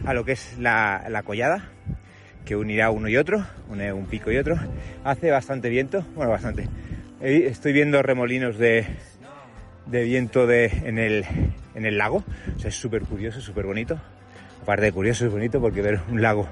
a 0.05 0.13
lo 0.13 0.27
que 0.27 0.33
es 0.33 0.59
la, 0.59 1.07
la 1.09 1.23
collada, 1.23 1.71
que 2.45 2.55
unirá 2.55 2.91
uno 2.91 3.09
y 3.09 3.17
otro, 3.17 3.43
une 3.71 3.91
un 3.95 4.05
pico 4.05 4.31
y 4.31 4.37
otro. 4.37 4.57
Hace 5.03 5.31
bastante 5.31 5.71
viento, 5.71 6.05
bueno, 6.15 6.31
bastante. 6.31 6.69
Estoy 7.23 7.73
viendo 7.73 8.03
remolinos 8.03 8.59
de, 8.59 8.85
de 9.87 10.03
viento 10.03 10.47
de, 10.47 10.67
en, 10.67 10.99
el, 10.99 11.25
en 11.75 11.87
el 11.87 11.97
lago. 11.97 12.23
O 12.55 12.59
sea, 12.59 12.69
es 12.69 12.75
súper 12.75 13.01
curioso, 13.05 13.41
súper 13.41 13.65
bonito. 13.65 13.99
Aparte 14.61 14.85
de 14.85 14.93
curioso, 14.93 15.25
es 15.25 15.33
bonito 15.33 15.59
porque 15.59 15.81
ver 15.81 16.01
un 16.11 16.21
lago 16.21 16.47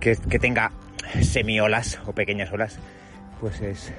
que, 0.00 0.16
que 0.16 0.38
tenga 0.38 0.72
semiolas 1.20 2.00
o 2.06 2.14
pequeñas 2.14 2.50
olas, 2.50 2.78
pues 3.42 3.60
es, 3.60 3.92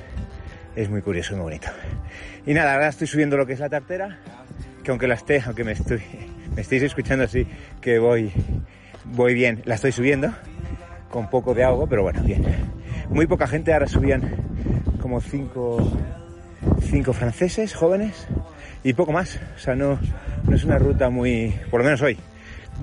es 0.78 0.92
muy 0.92 1.02
curioso 1.02 1.34
muy 1.34 1.42
bonito. 1.44 1.70
Y 2.46 2.54
nada, 2.54 2.76
ahora 2.76 2.90
estoy 2.90 3.08
subiendo 3.08 3.36
lo 3.36 3.48
que 3.48 3.54
es 3.54 3.60
la 3.60 3.68
tartera, 3.68 4.20
que 4.84 4.92
aunque 4.92 5.08
la 5.08 5.16
esté, 5.16 5.42
aunque 5.44 5.64
me 5.64 5.72
estoy, 5.72 6.04
me 6.56 6.62
estéis 6.62 6.84
escuchando 6.84 7.24
así, 7.24 7.48
que 7.82 7.98
voy, 7.98 8.32
voy 9.06 9.34
bien, 9.34 9.64
la 9.66 9.74
estoy 9.74 9.92
subiendo, 9.92 10.32
con 11.10 11.32
poco 11.32 11.56
de 11.56 11.64
agua, 11.64 11.88
pero 11.90 12.04
bueno, 12.04 12.22
bien. 12.22 12.46
Muy 13.10 13.26
poca 13.26 13.48
gente, 13.48 13.74
ahora 13.74 13.88
subían 13.88 14.22
como 15.02 15.20
cinco, 15.20 15.92
cinco 16.82 17.12
franceses 17.12 17.74
jóvenes 17.74 18.28
y 18.84 18.94
poco 18.94 19.12
más. 19.12 19.40
O 19.56 19.60
sea, 19.60 19.74
no, 19.74 20.00
no 20.44 20.56
es 20.56 20.64
una 20.64 20.78
ruta 20.78 21.10
muy, 21.10 21.56
por 21.72 21.80
lo 21.80 21.86
menos 21.86 22.04
hoy, 22.04 22.20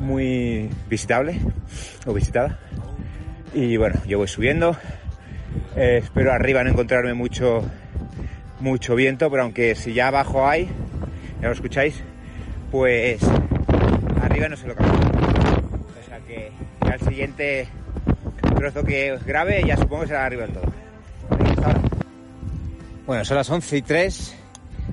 muy 0.01 0.69
visitable 0.91 1.39
o 2.07 2.13
visitada. 2.13 2.59
Y 3.53 3.77
bueno, 3.77 4.01
yo 4.05 4.19
voy 4.19 4.27
subiendo. 4.27 4.77
Eh, 5.77 6.01
espero 6.03 6.33
arriba 6.33 6.65
no 6.65 6.71
encontrarme 6.71 7.15
mucho 7.15 7.63
mucho 8.61 8.94
viento, 8.94 9.30
pero 9.30 9.42
aunque 9.42 9.75
si 9.75 9.94
ya 9.94 10.08
abajo 10.08 10.46
hay, 10.46 10.68
ya 11.40 11.49
lo 11.49 11.52
escucháis, 11.52 11.94
pues 12.70 13.20
arriba 14.23 14.49
no 14.49 14.56
se 14.56 14.66
lo 14.66 14.75
cambia. 14.75 14.99
O 14.99 16.08
sea 16.08 16.18
que 16.20 16.50
ya 16.84 16.94
el 16.94 17.00
siguiente 17.00 17.68
trozo 18.56 18.84
que 18.84 19.12
os 19.12 19.25
grabe 19.25 19.62
ya 19.66 19.76
supongo 19.76 20.02
que 20.02 20.08
será 20.08 20.26
arriba 20.26 20.42
del 20.42 20.52
todo. 20.52 20.64
Bueno, 23.06 23.25
son 23.25 23.37
las 23.37 23.49
11 23.50 23.76
y 23.76 23.82
3. 23.82 24.37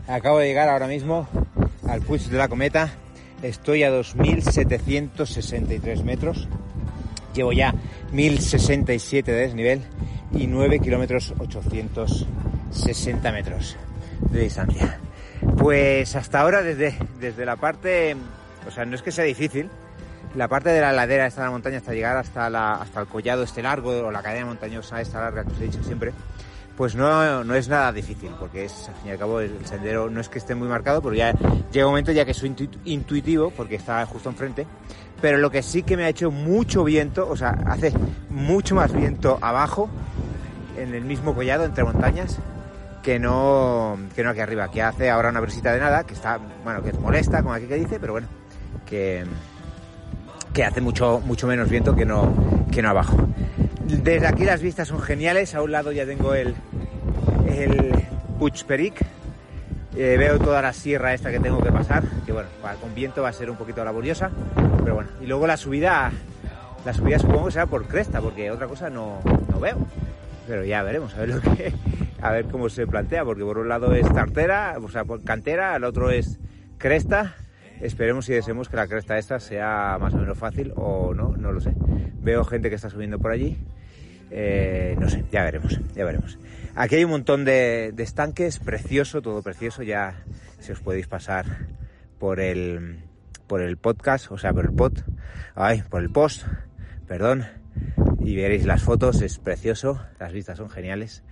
Acabo 0.07 0.39
de 0.39 0.47
llegar 0.47 0.67
ahora 0.67 0.87
mismo 0.87 1.29
al 1.87 2.01
Puig 2.01 2.23
de 2.23 2.37
la 2.37 2.49
Cometa. 2.49 2.91
Estoy 3.41 3.83
a 3.83 3.91
2.763 3.91 6.03
metros. 6.03 6.49
Llevo 7.33 7.53
ya 7.53 7.73
1.067 8.13 9.23
de 9.23 9.33
desnivel 9.33 9.81
y 10.33 10.47
9 10.47 10.79
kilómetros 10.79 11.33
860 12.71 13.31
metros 13.31 13.77
de 14.29 14.41
distancia. 14.41 14.97
Pues 15.57 16.15
hasta 16.15 16.41
ahora 16.41 16.61
desde, 16.61 16.97
desde 17.19 17.45
la 17.45 17.55
parte, 17.55 18.15
o 18.67 18.71
sea, 18.71 18.85
no 18.85 18.95
es 18.95 19.01
que 19.01 19.11
sea 19.11 19.23
difícil, 19.23 19.69
la 20.35 20.47
parte 20.47 20.69
de 20.69 20.81
la 20.81 20.91
ladera 20.93 21.27
esta 21.27 21.41
de 21.41 21.47
la 21.47 21.51
montaña 21.51 21.77
hasta 21.77 21.93
llegar 21.93 22.17
hasta, 22.17 22.49
la, 22.49 22.73
hasta 22.73 23.01
el 23.01 23.07
collado 23.07 23.43
este 23.43 23.61
largo 23.61 23.89
o 23.89 24.11
la 24.11 24.21
cadena 24.21 24.45
montañosa 24.45 25.01
esta 25.01 25.19
larga 25.19 25.43
que 25.43 25.51
os 25.51 25.59
he 25.59 25.63
dicho 25.63 25.83
siempre, 25.83 26.13
pues 26.77 26.95
no, 26.95 27.43
no 27.43 27.55
es 27.55 27.67
nada 27.67 27.91
difícil, 27.91 28.31
porque 28.39 28.65
es, 28.65 28.87
al 28.87 28.95
fin 28.95 29.07
y 29.07 29.11
al 29.11 29.17
cabo, 29.17 29.41
el 29.41 29.65
sendero 29.65 30.09
no 30.09 30.21
es 30.21 30.29
que 30.29 30.39
esté 30.39 30.55
muy 30.55 30.67
marcado, 30.67 31.01
pero 31.01 31.13
ya 31.15 31.33
llega 31.71 31.85
un 31.85 31.91
momento 31.91 32.11
ya 32.11 32.23
que 32.23 32.33
soy 32.33 32.55
intuitivo, 32.85 33.51
porque 33.51 33.75
está 33.75 34.05
justo 34.05 34.29
enfrente, 34.29 34.65
pero 35.21 35.37
lo 35.37 35.51
que 35.51 35.63
sí 35.63 35.83
que 35.83 35.97
me 35.97 36.05
ha 36.05 36.09
hecho 36.09 36.31
mucho 36.31 36.83
viento, 36.83 37.27
o 37.29 37.35
sea, 37.35 37.49
hace 37.67 37.91
mucho 38.29 38.75
más 38.75 38.93
viento 38.93 39.37
abajo, 39.41 39.89
en 40.77 40.95
el 40.95 41.03
mismo 41.03 41.35
collado, 41.35 41.65
entre 41.65 41.83
montañas, 41.83 42.39
que 43.01 43.19
no, 43.19 43.97
que 44.15 44.23
no 44.23 44.29
aquí 44.29 44.39
arriba, 44.39 44.69
que 44.71 44.81
hace 44.81 45.09
ahora 45.09 45.29
una 45.29 45.39
brisita 45.39 45.73
de 45.73 45.79
nada, 45.79 46.03
que 46.03 46.13
está, 46.13 46.39
bueno, 46.63 46.81
que 46.83 46.93
molesta, 46.93 47.41
como 47.41 47.53
aquí 47.53 47.65
que 47.65 47.75
dice, 47.75 47.99
pero 47.99 48.13
bueno, 48.13 48.27
que, 48.85 49.25
que 50.53 50.63
hace 50.63 50.81
mucho, 50.81 51.19
mucho 51.25 51.47
menos 51.47 51.69
viento 51.69 51.95
que 51.95 52.05
no, 52.05 52.33
que 52.71 52.81
no 52.81 52.89
abajo. 52.89 53.17
Desde 53.85 54.27
aquí 54.27 54.45
las 54.45 54.61
vistas 54.61 54.87
son 54.87 55.01
geniales. 55.01 55.53
A 55.53 55.61
un 55.61 55.71
lado 55.71 55.91
ya 55.91 56.05
tengo 56.05 56.33
el, 56.33 56.55
el 57.47 57.91
Puig 58.39 58.65
Peric. 58.65 59.05
Eh, 59.97 60.15
veo 60.17 60.39
toda 60.39 60.61
la 60.61 60.71
sierra 60.71 61.13
esta 61.13 61.31
que 61.31 61.39
tengo 61.41 61.61
que 61.61 61.71
pasar, 61.71 62.03
que 62.25 62.31
bueno, 62.31 62.47
con 62.79 62.95
viento 62.95 63.21
va 63.21 63.29
a 63.29 63.33
ser 63.33 63.49
un 63.49 63.57
poquito 63.57 63.83
laboriosa, 63.83 64.31
pero 64.83 64.95
bueno. 64.95 65.09
Y 65.19 65.25
luego 65.25 65.45
la 65.45 65.57
subida, 65.57 66.09
la 66.85 66.93
subida 66.93 67.19
supongo 67.19 67.47
que 67.47 67.51
será 67.51 67.65
por 67.65 67.85
cresta, 67.85 68.21
porque 68.21 68.49
otra 68.51 68.67
cosa 68.67 68.89
no, 68.89 69.19
no 69.51 69.59
veo. 69.59 69.77
Pero 70.47 70.63
ya 70.63 70.81
veremos, 70.81 71.13
a 71.13 71.19
ver 71.19 71.29
lo 71.29 71.41
que, 71.41 71.73
a 72.21 72.31
ver 72.31 72.45
cómo 72.45 72.69
se 72.69 72.85
plantea, 72.85 73.25
porque 73.25 73.43
por 73.43 73.57
un 73.57 73.67
lado 73.67 73.93
es 73.93 74.07
tartera, 74.13 74.77
o 74.81 74.89
sea, 74.89 75.03
cantera, 75.25 75.75
el 75.75 75.83
otro 75.83 76.11
es 76.11 76.39
cresta. 76.77 77.35
Esperemos 77.81 78.29
y 78.29 78.33
deseemos 78.33 78.69
que 78.69 78.77
la 78.77 78.87
cresta 78.87 79.17
esta 79.17 79.39
sea 79.39 79.97
más 79.99 80.13
o 80.13 80.17
menos 80.17 80.37
fácil 80.37 80.71
o 80.75 81.15
no, 81.15 81.35
no 81.35 81.51
lo 81.51 81.59
sé. 81.59 81.73
Veo 82.21 82.43
gente 82.45 82.69
que 82.69 82.75
está 82.75 82.91
subiendo 82.91 83.17
por 83.17 83.31
allí. 83.31 83.57
Eh, 84.29 84.95
no 84.99 85.09
sé, 85.09 85.25
ya 85.31 85.43
veremos, 85.43 85.79
ya 85.95 86.05
veremos. 86.05 86.37
Aquí 86.75 86.95
hay 86.95 87.03
un 87.03 87.11
montón 87.11 87.43
de, 87.43 87.93
estanques, 87.97 88.59
precioso, 88.59 89.23
todo 89.23 89.41
precioso. 89.41 89.81
Ya 89.81 90.23
si 90.59 90.71
os 90.71 90.79
podéis 90.79 91.07
pasar 91.07 91.45
por 92.19 92.39
el, 92.39 92.99
por 93.47 93.61
el 93.61 93.77
podcast, 93.77 94.31
o 94.31 94.37
sea, 94.37 94.53
por 94.53 94.65
el 94.65 94.73
pod, 94.73 94.99
ay, 95.55 95.83
por 95.89 96.03
el 96.03 96.11
post, 96.11 96.45
perdón, 97.07 97.45
y 98.19 98.35
veréis 98.35 98.65
las 98.65 98.83
fotos, 98.83 99.23
es 99.23 99.39
precioso, 99.39 99.99
las 100.19 100.31
vistas 100.31 100.59
son 100.59 100.69
geniales 100.69 101.23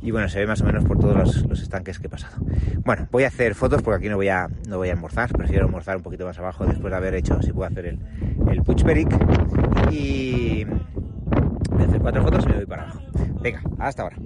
y 0.00 0.10
bueno, 0.10 0.28
se 0.28 0.38
ve 0.38 0.46
más 0.46 0.60
o 0.60 0.64
menos 0.64 0.84
por 0.84 0.98
todos 0.98 1.44
los, 1.44 1.60
estanques 1.60 1.98
que 1.98 2.06
he 2.06 2.10
pasado. 2.10 2.36
Bueno, 2.84 3.08
voy 3.10 3.24
a 3.24 3.28
hacer 3.28 3.54
fotos 3.54 3.82
porque 3.82 3.98
aquí 3.98 4.08
no 4.08 4.16
voy 4.16 4.28
a, 4.28 4.48
no 4.68 4.78
voy 4.78 4.88
a 4.90 4.92
almorzar, 4.92 5.30
prefiero 5.32 5.66
almorzar 5.66 5.96
un 5.96 6.02
poquito 6.02 6.24
más 6.24 6.38
abajo 6.38 6.64
después 6.66 6.90
de 6.90 6.96
haber 6.96 7.14
hecho, 7.14 7.40
si 7.42 7.52
puedo 7.52 7.68
hacer 7.68 7.86
el, 7.86 7.98
el 8.50 8.62
Puchperic 8.62 9.12
y 9.90 10.64
voy 10.64 11.82
a 11.82 11.86
hacer 11.86 12.00
cuatro 12.00 12.22
fotos 12.22 12.44
y 12.44 12.48
me 12.48 12.56
voy 12.56 12.66
para 12.66 12.82
abajo. 12.82 13.02
Venga, 13.40 13.62
hasta 13.78 14.02
ahora. 14.02 14.16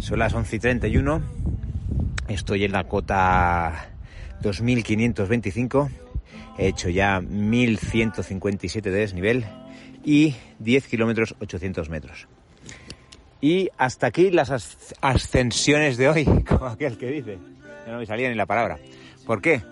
Son 0.00 0.18
las 0.18 0.34
11 0.34 0.56
y 0.56 0.58
31, 0.58 1.22
estoy 2.28 2.64
en 2.64 2.72
la 2.72 2.84
cota 2.84 3.88
2525, 4.42 5.90
he 6.58 6.68
hecho 6.68 6.88
ya 6.88 7.20
1157 7.20 8.90
de 8.90 8.98
desnivel 8.98 9.44
y 10.04 10.36
10 10.60 10.86
kilómetros 10.86 11.34
800 11.40 11.90
metros. 11.90 12.28
Y 13.40 13.68
hasta 13.78 14.08
aquí 14.08 14.30
las 14.30 14.50
ascensiones 15.00 15.96
de 15.96 16.08
hoy, 16.08 16.24
como 16.48 16.66
aquel 16.66 16.98
que 16.98 17.06
dice. 17.08 17.38
no 17.86 17.98
me 17.98 18.06
salía 18.06 18.28
ni 18.28 18.34
la 18.34 18.46
palabra. 18.46 18.78
¿Por 19.26 19.40
qué? 19.40 19.62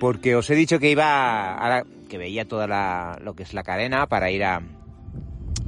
Porque 0.00 0.34
os 0.36 0.48
he 0.50 0.54
dicho 0.54 0.78
que 0.78 0.90
iba, 0.90 1.78
a, 1.78 1.84
que 2.08 2.18
veía 2.18 2.46
toda 2.46 3.18
lo 3.20 3.34
que 3.34 3.42
es 3.42 3.54
la 3.54 3.62
cadena 3.62 4.06
para 4.06 4.30
ir 4.30 4.44
a, 4.44 4.62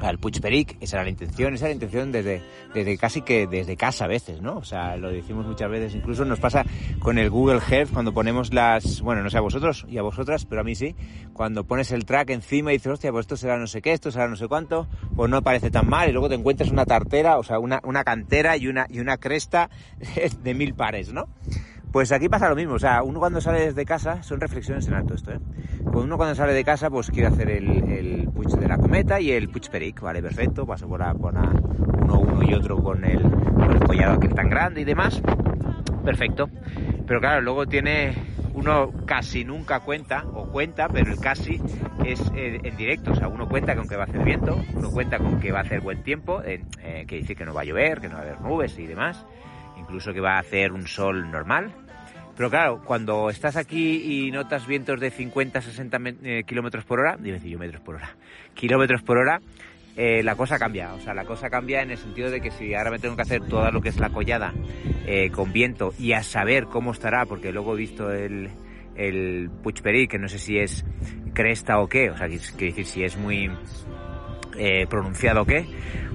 al 0.01 0.19
Puig 0.19 0.41
Peric, 0.41 0.77
esa 0.81 0.97
era 0.97 1.05
la 1.05 1.11
intención, 1.11 1.55
esa 1.55 1.67
era 1.67 1.71
la 1.71 1.75
intención 1.75 2.13
desde, 2.13 2.43
desde 2.75 2.99
casi 2.99 3.23
que 3.23 3.47
desde 3.47 3.77
casa 3.77 4.05
a 4.05 4.09
veces, 4.09 4.41
¿no? 4.41 4.57
O 4.57 4.65
sea, 4.65 4.97
lo 4.97 5.11
decimos 5.11 5.47
muchas 5.47 5.71
veces, 5.71 5.95
incluso 5.95 6.25
nos 6.25 6.41
pasa 6.41 6.65
con 6.99 7.19
el 7.19 7.31
Google 7.31 7.61
Earth 7.71 7.93
cuando 7.93 8.13
ponemos 8.13 8.53
las, 8.53 9.01
bueno, 9.01 9.23
no 9.23 9.31
sé 9.31 9.39
a 9.39 9.41
vosotros 9.41 9.87
y 9.89 9.99
a 9.99 10.03
vosotras, 10.03 10.45
pero 10.45 10.61
a 10.61 10.65
mí 10.65 10.75
sí, 10.75 10.95
cuando 11.33 11.65
pones 11.65 11.93
el 11.93 12.05
track 12.05 12.31
encima 12.31 12.73
y 12.73 12.77
dices, 12.77 12.93
hostia, 12.93 13.11
pues 13.13 13.25
esto 13.25 13.37
será 13.37 13.59
no 13.59 13.67
sé 13.67 13.83
qué, 13.83 13.93
esto 13.93 14.11
será 14.11 14.29
no 14.29 14.37
sé 14.37 14.49
cuánto, 14.49 14.87
pues 15.17 15.31
no 15.31 15.43
parece 15.43 15.71
tan 15.71 15.89
mal 15.89 16.09
y 16.09 16.13
luego 16.13 16.29
te 16.29 16.35
encuentras 16.35 16.71
una 16.71 16.85
tartera, 16.85 17.39
o 17.39 17.43
sea, 17.43 17.59
una, 17.59 17.81
una 17.85 18.05
cantera 18.05 18.57
y 18.57 18.69
una, 18.69 18.87
y 18.89 19.01
una 19.01 19.19
cresta 19.19 19.71
de 20.43 20.55
mil 20.55 20.75
pares, 20.75 21.13
¿no? 21.13 21.29
Pues 21.93 22.13
aquí 22.13 22.29
pasa 22.29 22.51
lo 22.51 22.55
mismo, 22.55 22.75
o 22.75 22.79
sea, 22.79 23.03
uno 23.03 23.19
cuando 23.19 23.41
sale 23.41 23.61
desde 23.61 23.87
casa, 23.87 24.23
son 24.23 24.41
reflexiones 24.41 24.87
en 24.89 24.95
alto 24.95 25.15
esto, 25.15 25.33
¿eh? 25.33 25.41
Pues 25.91 26.05
uno 26.05 26.19
cuando 26.19 26.35
sale 26.35 26.53
de 26.53 26.63
casa, 26.63 26.91
pues 26.91 27.11
quiere 27.11 27.29
hacer 27.29 27.49
el, 27.49 27.67
el 27.91 28.29
de 28.31 28.69
la 28.69 28.77
cometa 28.77 29.21
y 29.21 29.31
el 29.31 29.49
puig 29.49 29.71
peric, 29.71 30.01
vale, 30.03 30.21
perfecto, 30.21 30.67
paso 30.67 30.87
por, 30.87 31.03
a, 31.03 31.15
por 31.15 31.35
uno, 31.35 32.21
uno 32.21 32.43
y 32.43 32.53
otro 32.53 32.83
con 32.83 33.05
el, 33.05 33.23
con 33.23 33.73
el 33.73 33.81
collado 33.81 34.15
aquel 34.15 34.35
tan 34.35 34.51
grande 34.51 34.83
y 34.83 34.85
demás, 34.85 35.23
perfecto. 36.05 36.51
Pero 37.07 37.21
claro, 37.21 37.41
luego 37.41 37.67
tiene, 37.67 38.13
uno 38.53 38.93
casi 39.07 39.45
nunca 39.47 39.81
cuenta, 39.81 40.25
o 40.35 40.47
cuenta, 40.51 40.89
pero 40.89 41.11
el 41.11 41.19
casi 41.19 41.59
es 42.05 42.21
eh, 42.37 42.61
en 42.65 42.77
directo, 42.77 43.13
o 43.13 43.15
sea, 43.15 43.29
uno 43.29 43.49
cuenta 43.49 43.75
con 43.75 43.89
que 43.89 43.97
va 43.97 44.03
a 44.03 44.07
hacer 44.07 44.23
viento, 44.25 44.61
uno 44.75 44.91
cuenta 44.91 45.19
con 45.19 45.41
que 45.41 45.53
va 45.53 45.61
a 45.61 45.63
hacer 45.63 45.81
buen 45.81 46.03
tiempo, 46.03 46.43
eh, 46.45 46.65
que 47.07 47.17
dice 47.17 47.35
que 47.35 47.47
no 47.47 47.55
va 47.55 47.63
a 47.63 47.65
llover, 47.65 48.01
que 48.01 48.09
no 48.09 48.17
va 48.17 48.21
a 48.21 48.25
haber 48.25 48.41
nubes 48.43 48.79
y 48.79 48.87
demás 48.87 49.25
incluso 49.89 50.13
que 50.13 50.21
va 50.21 50.37
a 50.37 50.41
hacer 50.41 50.73
un 50.73 50.87
sol 50.87 51.31
normal. 51.31 51.73
Pero 52.39 52.51
claro, 52.51 52.81
cuando 52.85 53.31
estás 53.31 53.57
aquí 53.57 54.27
y 54.27 54.31
notas 54.31 54.65
vientos 54.65 55.01
de 55.01 55.11
50, 55.11 55.61
60 55.61 55.99
eh, 56.23 56.45
kilómetros 56.47 56.85
por 56.85 57.01
hora, 57.01 57.17
dime 57.19 57.41
yo 57.41 57.59
metros 57.59 57.83
por 57.83 57.97
hora, 57.97 58.15
kilómetros 58.55 59.03
por 59.03 59.19
hora, 59.19 59.41
eh, 59.97 60.23
la 60.23 60.37
cosa 60.37 60.57
cambia. 60.57 60.95
O 60.95 61.01
sea, 61.01 61.15
la 61.15 61.25
cosa 61.25 61.51
cambia 61.51 61.83
en 61.83 61.91
el 61.91 61.99
sentido 61.99 62.31
de 62.31 62.41
que 62.41 62.53
si 62.53 62.75
ahora 62.75 62.93
me 62.93 63.01
tengo 63.01 63.17
que 63.17 63.23
hacer 63.23 63.43
todo 63.49 63.69
lo 63.73 63.81
que 63.81 63.89
es 63.89 63.99
la 63.99 64.11
collada 64.11 64.55
eh, 65.05 65.31
con 65.31 65.53
viento 65.53 65.93
y 65.99 66.13
a 66.13 66.23
saber 66.23 66.67
cómo 66.67 66.93
estará, 66.93 67.27
porque 67.27 67.51
luego 67.51 67.75
he 67.75 67.79
visto 67.79 68.13
el, 68.13 68.51
el 68.95 69.51
que 70.09 70.19
no 70.21 70.29
sé 70.29 70.39
si 70.39 70.59
es 70.59 70.85
cresta 71.35 71.81
o 71.81 71.89
qué, 71.89 72.11
o 72.11 72.17
sea, 72.17 72.29
quiere 72.29 72.73
decir 72.73 72.87
si 72.87 73.03
es 73.03 73.17
muy 73.17 73.51
pronunciado 74.89 75.43
o 75.43 75.45
qué, 75.45 75.67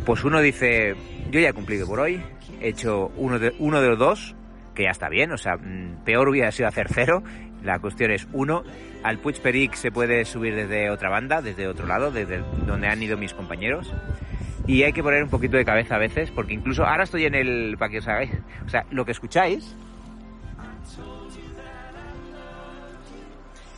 pues 0.06 0.24
uno 0.24 0.40
dice, 0.40 0.96
yo 1.32 1.42
ya 1.42 1.50
he 1.50 1.54
cumplido 1.54 1.86
por 1.86 2.00
hoy, 2.00 2.22
he 2.62 2.70
hecho 2.70 3.12
uno 3.18 3.40
de, 3.40 3.54
uno 3.60 3.82
de 3.82 3.90
los 3.90 4.00
dos, 4.00 4.36
que 4.74 4.84
ya 4.84 4.92
está 4.92 5.10
bien, 5.10 5.32
o 5.32 5.38
sea, 5.38 5.58
mm, 5.58 6.04
peor 6.04 6.30
hubiera 6.30 6.52
sido 6.52 6.68
hacer 6.68 6.88
cero. 6.92 7.24
La 7.64 7.80
cuestión 7.80 8.12
es 8.12 8.28
uno. 8.34 8.64
Al 9.04 9.20
Puig 9.20 9.40
Peric 9.42 9.74
se 9.76 9.92
puede 9.92 10.26
subir 10.26 10.56
desde 10.56 10.90
otra 10.90 11.10
banda, 11.10 11.42
desde 11.42 11.68
otro 11.68 11.88
lado, 11.88 12.12
desde 12.12 12.40
donde 12.66 12.88
han 12.88 13.02
ido 13.02 13.18
mis 13.18 13.34
compañeros. 13.34 13.94
Y 14.68 14.84
hay 14.84 14.94
que 14.94 15.04
poner 15.04 15.24
un 15.24 15.30
poquito 15.30 15.58
de 15.58 15.66
cabeza 15.66 15.96
a 15.96 16.00
veces, 16.00 16.32
porque 16.32 16.54
incluso 16.54 16.86
ahora 16.86 17.04
estoy 17.04 17.26
en 17.26 17.36
el, 17.36 17.76
para 17.78 17.92
que 17.92 18.00
os 18.00 18.08
hagáis, 18.08 18.32
o 18.66 18.70
sea, 18.70 18.86
lo 18.92 19.06
que 19.06 19.12
escucháis 19.12 19.76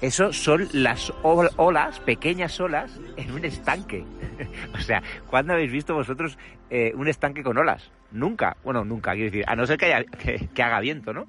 Eso 0.01 0.33
son 0.33 0.67
las 0.71 1.11
olas, 1.23 1.99
pequeñas 2.01 2.59
olas, 2.59 2.99
en 3.17 3.31
un 3.31 3.43
estanque. 3.43 4.05
o 4.75 4.79
sea, 4.79 5.01
¿cuándo 5.27 5.53
habéis 5.53 5.71
visto 5.71 5.95
vosotros 5.95 6.37
eh, 6.69 6.91
un 6.95 7.07
estanque 7.07 7.41
con 7.41 7.57
olas? 7.57 7.89
Nunca. 8.11 8.57
Bueno, 8.63 8.83
nunca, 8.83 9.13
quiero 9.13 9.25
decir, 9.25 9.43
a 9.47 9.55
no 9.55 9.65
ser 9.65 9.77
que, 9.77 10.63
haga 10.63 10.79
viento, 10.79 11.13
¿no? 11.13 11.25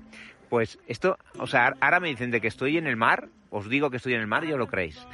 Pues 0.49 0.79
esto, 0.87 1.19
o 1.39 1.47
sea, 1.47 1.75
ahora 1.81 2.01
me 2.01 2.09
dicen 2.09 2.31
de 2.31 2.41
que 2.41 2.49
estoy 2.49 2.79
en 2.79 2.87
el 2.87 2.97
mar, 2.97 3.29
os 3.51 3.69
digo 3.69 3.91
que 3.91 3.97
estoy 3.97 4.15
en 4.15 4.21
el 4.21 4.27
mar 4.27 4.45
y 4.45 4.53
os 4.53 4.59
lo 4.59 4.69
creéis, 4.69 5.05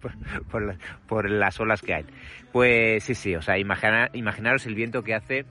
por, 1.08 1.30
las 1.30 1.60
olas 1.60 1.82
que 1.82 1.94
hay. 1.94 2.04
Pues 2.50 3.04
sí, 3.04 3.14
sí, 3.14 3.36
o 3.36 3.42
sea, 3.42 3.58
imaginaros 3.58 4.66
el 4.66 4.74
viento 4.74 5.04
que 5.04 5.14
hace 5.14 5.44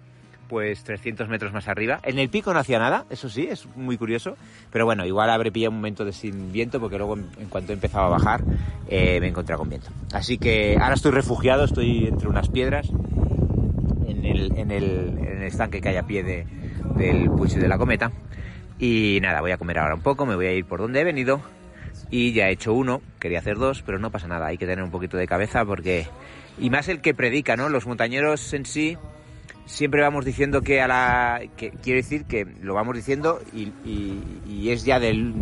pues 0.51 0.83
300 0.83 1.29
metros 1.29 1.53
más 1.53 1.69
arriba. 1.69 2.01
En 2.03 2.19
el 2.19 2.27
pico 2.27 2.53
no 2.53 2.59
hacía 2.59 2.77
nada, 2.77 3.05
eso 3.09 3.29
sí, 3.29 3.47
es 3.49 3.65
muy 3.77 3.97
curioso. 3.97 4.35
Pero 4.69 4.83
bueno, 4.83 5.05
igual 5.05 5.29
habré 5.29 5.49
pillado 5.49 5.71
un 5.71 5.77
momento 5.77 6.03
de 6.03 6.11
sin 6.11 6.51
viento 6.51 6.81
porque 6.81 6.97
luego 6.97 7.15
en, 7.15 7.47
cuanto 7.47 7.71
he 7.71 7.75
empezado 7.75 8.07
a 8.07 8.09
bajar 8.09 8.43
eh, 8.89 9.21
me 9.21 9.29
encontré 9.29 9.55
con 9.55 9.69
viento. 9.69 9.87
Así 10.11 10.37
que 10.37 10.75
ahora 10.77 10.95
estoy 10.95 11.11
refugiado, 11.11 11.63
estoy 11.63 12.05
entre 12.05 12.27
unas 12.27 12.49
piedras 12.49 12.91
en 14.11 14.25
el, 14.25 14.57
en 14.57 14.71
el, 14.71 15.43
estanque 15.43 15.81
que 15.81 15.89
hay 15.89 15.97
a 15.97 16.03
pie 16.03 16.23
de, 16.23 16.45
del 16.95 17.29
Puig 17.29 17.53
de 17.53 17.67
la 17.67 17.77
Cometa. 17.77 18.11
Y 18.79 19.19
nada, 19.21 19.41
voy 19.41 19.51
a 19.51 19.57
comer 19.57 19.79
ahora 19.79 19.95
un 19.95 20.01
poco, 20.01 20.25
me 20.25 20.35
voy 20.35 20.47
a 20.47 20.53
ir 20.53 20.65
por 20.65 20.79
donde 20.79 21.01
he 21.01 21.03
venido. 21.03 21.41
Y 22.09 22.33
ya 22.33 22.49
he 22.49 22.51
hecho 22.51 22.73
uno, 22.73 23.01
quería 23.19 23.39
hacer 23.39 23.57
dos, 23.57 23.83
pero 23.83 23.99
no 23.99 24.11
pasa 24.11 24.27
nada, 24.27 24.47
hay 24.47 24.57
que 24.57 24.65
tener 24.65 24.83
un 24.83 24.91
poquito 24.91 25.17
de 25.17 25.27
cabeza 25.27 25.65
porque... 25.65 26.07
Y 26.59 26.69
más 26.69 26.89
el 26.89 26.99
que 27.01 27.13
predica, 27.13 27.55
¿no? 27.55 27.69
Los 27.69 27.87
montañeros 27.87 28.53
en 28.53 28.65
sí 28.65 28.97
siempre 29.65 30.01
vamos 30.01 30.25
diciendo 30.25 30.61
que 30.61 30.81
a 30.81 30.87
la... 30.87 31.41
Que, 31.55 31.71
quiero 31.71 31.97
decir 31.97 32.25
que 32.25 32.45
lo 32.61 32.73
vamos 32.73 32.95
diciendo 32.95 33.39
y, 33.53 34.69
es 34.69 34.83
ya 34.83 34.99
del, 34.99 35.41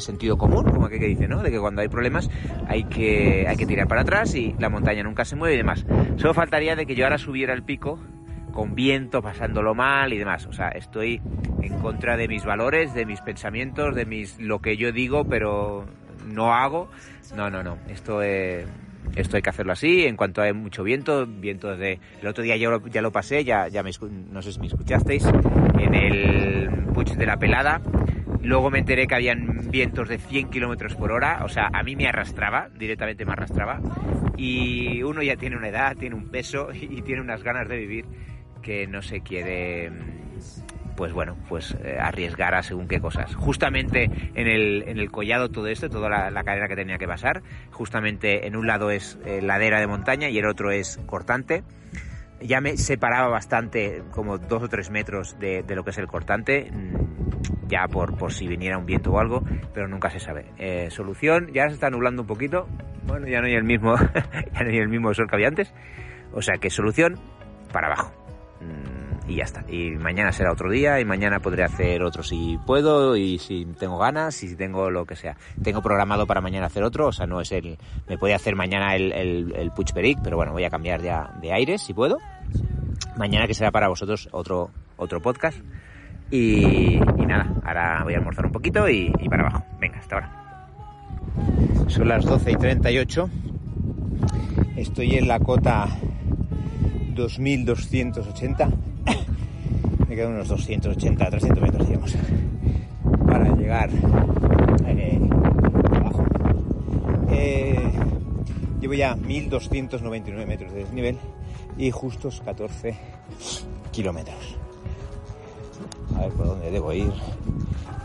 sentido 0.00 0.36
común, 0.36 0.64
como 0.64 0.88
que, 0.88 0.98
dice, 0.98 1.28
¿no? 1.28 1.42
De 1.42 1.50
que 1.50 1.58
cuando 1.58 1.82
hay 1.82 1.88
problemas 1.88 2.30
hay 2.66 2.84
que, 2.84 3.46
hay 3.48 3.56
que 3.56 3.66
tirar 3.66 3.88
para 3.88 4.02
atrás 4.02 4.34
y 4.34 4.54
la 4.58 4.68
montaña 4.68 5.02
nunca 5.02 5.24
se 5.24 5.36
mueve 5.36 5.54
y 5.54 5.58
demás. 5.58 5.84
Solo 6.16 6.34
faltaría 6.34 6.76
de 6.76 6.86
que 6.86 6.94
yo 6.94 7.04
ahora 7.04 7.18
subiera 7.18 7.54
el 7.54 7.62
pico 7.62 7.98
con 8.52 8.74
viento, 8.74 9.22
pasándolo 9.22 9.74
mal 9.74 10.12
y 10.12 10.18
demás. 10.18 10.46
O 10.46 10.52
sea, 10.52 10.68
estoy 10.68 11.20
en 11.62 11.78
contra 11.78 12.16
de 12.16 12.28
mis 12.28 12.44
valores, 12.44 12.94
de 12.94 13.06
mis 13.06 13.20
pensamientos, 13.20 13.94
de 13.94 14.04
mis 14.04 14.38
lo 14.40 14.60
que 14.60 14.76
yo 14.76 14.92
digo, 14.92 15.24
pero 15.24 15.86
no 16.26 16.52
hago. 16.52 16.88
No, 17.36 17.50
no, 17.50 17.62
no. 17.62 17.78
Esto 17.88 18.22
es 18.22 18.66
esto 19.16 19.36
hay 19.36 19.42
que 19.42 19.50
hacerlo 19.50 19.72
así, 19.72 20.04
en 20.04 20.16
cuanto 20.16 20.42
hay 20.42 20.52
mucho 20.52 20.82
viento, 20.82 21.26
viento 21.26 21.70
desde... 21.70 22.00
El 22.20 22.28
otro 22.28 22.44
día 22.44 22.56
ya 22.56 22.68
lo, 22.68 22.86
ya 22.86 23.02
lo 23.02 23.10
pasé, 23.10 23.44
ya, 23.44 23.68
ya 23.68 23.82
me, 23.82 23.90
no 24.30 24.42
sé 24.42 24.52
si 24.52 24.60
me 24.60 24.66
escuchasteis, 24.66 25.24
en 25.78 25.94
el 25.94 26.70
Puig 26.94 27.16
de 27.16 27.26
la 27.26 27.36
Pelada. 27.36 27.80
Luego 28.42 28.70
me 28.70 28.78
enteré 28.78 29.06
que 29.06 29.14
habían 29.14 29.70
vientos 29.70 30.08
de 30.08 30.18
100 30.18 30.50
kilómetros 30.50 30.94
por 30.94 31.12
hora, 31.12 31.40
o 31.44 31.48
sea, 31.48 31.70
a 31.72 31.82
mí 31.82 31.96
me 31.96 32.06
arrastraba, 32.06 32.68
directamente 32.78 33.24
me 33.24 33.32
arrastraba. 33.32 33.80
Y 34.36 35.02
uno 35.02 35.22
ya 35.22 35.36
tiene 35.36 35.56
una 35.56 35.68
edad, 35.68 35.96
tiene 35.96 36.14
un 36.14 36.28
peso 36.28 36.68
y 36.72 37.02
tiene 37.02 37.20
unas 37.20 37.42
ganas 37.42 37.68
de 37.68 37.76
vivir 37.76 38.04
que 38.62 38.86
no 38.86 39.02
se 39.02 39.20
quiere 39.20 39.90
pues 40.98 41.12
bueno, 41.12 41.36
pues 41.48 41.76
eh, 41.84 41.96
arriesgara 42.00 42.60
según 42.64 42.88
qué 42.88 43.00
cosas. 43.00 43.32
Justamente 43.36 44.10
en 44.34 44.48
el, 44.48 44.82
en 44.88 44.98
el 44.98 45.12
collado 45.12 45.48
todo 45.48 45.68
esto, 45.68 45.88
toda 45.88 46.08
la, 46.08 46.42
cadera 46.42 46.66
que 46.66 46.74
tenía 46.74 46.98
que 46.98 47.06
pasar, 47.06 47.40
justamente 47.70 48.48
en 48.48 48.56
un 48.56 48.66
lado 48.66 48.90
es 48.90 49.16
eh, 49.24 49.40
ladera 49.40 49.78
de 49.78 49.86
montaña 49.86 50.28
y 50.28 50.38
el 50.38 50.46
otro 50.46 50.72
es 50.72 50.98
cortante. 51.06 51.62
Ya 52.40 52.60
me 52.60 52.76
separaba 52.76 53.28
bastante, 53.28 54.02
como 54.10 54.38
dos 54.38 54.64
o 54.64 54.68
tres 54.68 54.90
metros 54.90 55.38
de, 55.38 55.62
de 55.62 55.76
lo 55.76 55.84
que 55.84 55.90
es 55.90 55.98
el 55.98 56.08
cortante, 56.08 56.68
mm, 56.72 57.07
ya 57.68 57.86
por, 57.88 58.16
por 58.16 58.32
si 58.32 58.46
viniera 58.46 58.78
un 58.78 58.86
viento 58.86 59.12
o 59.12 59.18
algo, 59.18 59.42
pero 59.74 59.88
nunca 59.88 60.10
se 60.10 60.20
sabe. 60.20 60.46
Eh, 60.58 60.88
solución, 60.90 61.50
ya 61.52 61.68
se 61.68 61.74
está 61.74 61.90
nublando 61.90 62.22
un 62.22 62.28
poquito, 62.28 62.66
bueno, 63.06 63.26
ya 63.26 63.40
no 63.40 63.46
hay 63.46 63.54
el 63.54 63.64
mismo, 63.64 63.94
ya 64.54 64.60
no 64.62 64.70
hay 64.70 64.78
el 64.78 64.88
mismo 64.88 65.12
sol 65.14 65.28
que 65.28 65.36
había 65.36 65.48
antes, 65.48 65.72
o 66.32 66.42
sea 66.42 66.56
que 66.58 66.70
solución, 66.70 67.18
para 67.72 67.88
abajo. 67.88 68.12
Mm, 68.60 69.30
y 69.30 69.36
ya 69.36 69.44
está. 69.44 69.64
Y 69.68 69.90
mañana 69.90 70.32
será 70.32 70.52
otro 70.52 70.70
día 70.70 71.00
y 71.00 71.04
mañana 71.04 71.40
podré 71.40 71.62
hacer 71.62 72.02
otro 72.02 72.22
si 72.22 72.58
puedo 72.66 73.16
y 73.16 73.38
si 73.38 73.66
tengo 73.78 73.98
ganas 73.98 74.42
y 74.42 74.48
si 74.48 74.56
tengo 74.56 74.90
lo 74.90 75.04
que 75.04 75.16
sea. 75.16 75.36
Tengo 75.62 75.82
programado 75.82 76.26
para 76.26 76.40
mañana 76.40 76.66
hacer 76.66 76.82
otro, 76.82 77.08
o 77.08 77.12
sea, 77.12 77.26
no 77.26 77.40
es 77.40 77.52
el... 77.52 77.78
Me 78.08 78.18
puede 78.18 78.34
hacer 78.34 78.56
mañana 78.56 78.96
el, 78.96 79.12
el, 79.12 79.72
Peric, 79.94 80.18
pero 80.22 80.36
bueno, 80.36 80.52
voy 80.52 80.64
a 80.64 80.70
cambiar 80.70 81.02
ya 81.02 81.32
de 81.40 81.52
aires 81.52 81.82
si 81.82 81.94
puedo. 81.94 82.18
Mañana 83.16 83.46
que 83.46 83.54
será 83.54 83.70
para 83.70 83.88
vosotros 83.88 84.28
otro, 84.32 84.70
otro 84.96 85.20
podcast. 85.20 85.58
Y, 86.30 86.96
y 86.96 87.26
nada, 87.26 87.52
ahora 87.64 88.00
voy 88.04 88.14
a 88.14 88.18
almorzar 88.18 88.46
un 88.46 88.52
poquito 88.52 88.88
y, 88.88 89.12
y 89.18 89.28
para 89.28 89.46
abajo. 89.46 89.64
Venga, 89.80 89.98
hasta 89.98 90.16
ahora. 90.16 90.38
Son 91.86 92.08
las 92.08 92.24
12 92.24 92.52
y 92.52 92.56
38. 92.56 93.30
Estoy 94.76 95.16
en 95.16 95.28
la 95.28 95.40
cota 95.40 95.88
2280. 97.14 98.68
Me 100.08 100.14
quedan 100.14 100.34
unos 100.34 100.48
280, 100.48 101.30
300 101.30 101.62
metros, 101.62 101.88
digamos, 101.88 102.16
para 103.26 103.54
llegar 103.56 103.90
eh, 104.86 105.20
abajo. 105.96 106.24
Eh, 107.30 107.90
llevo 108.80 108.94
ya 108.94 109.16
1299 109.16 110.46
metros 110.46 110.72
de 110.72 110.80
desnivel 110.80 111.18
y 111.76 111.90
justos 111.90 112.42
14 112.44 112.96
kilómetros. 113.90 114.58
A 116.18 116.22
ver 116.22 116.32
por 116.32 116.46
dónde 116.46 116.70
debo 116.70 116.92
ir. 116.92 117.12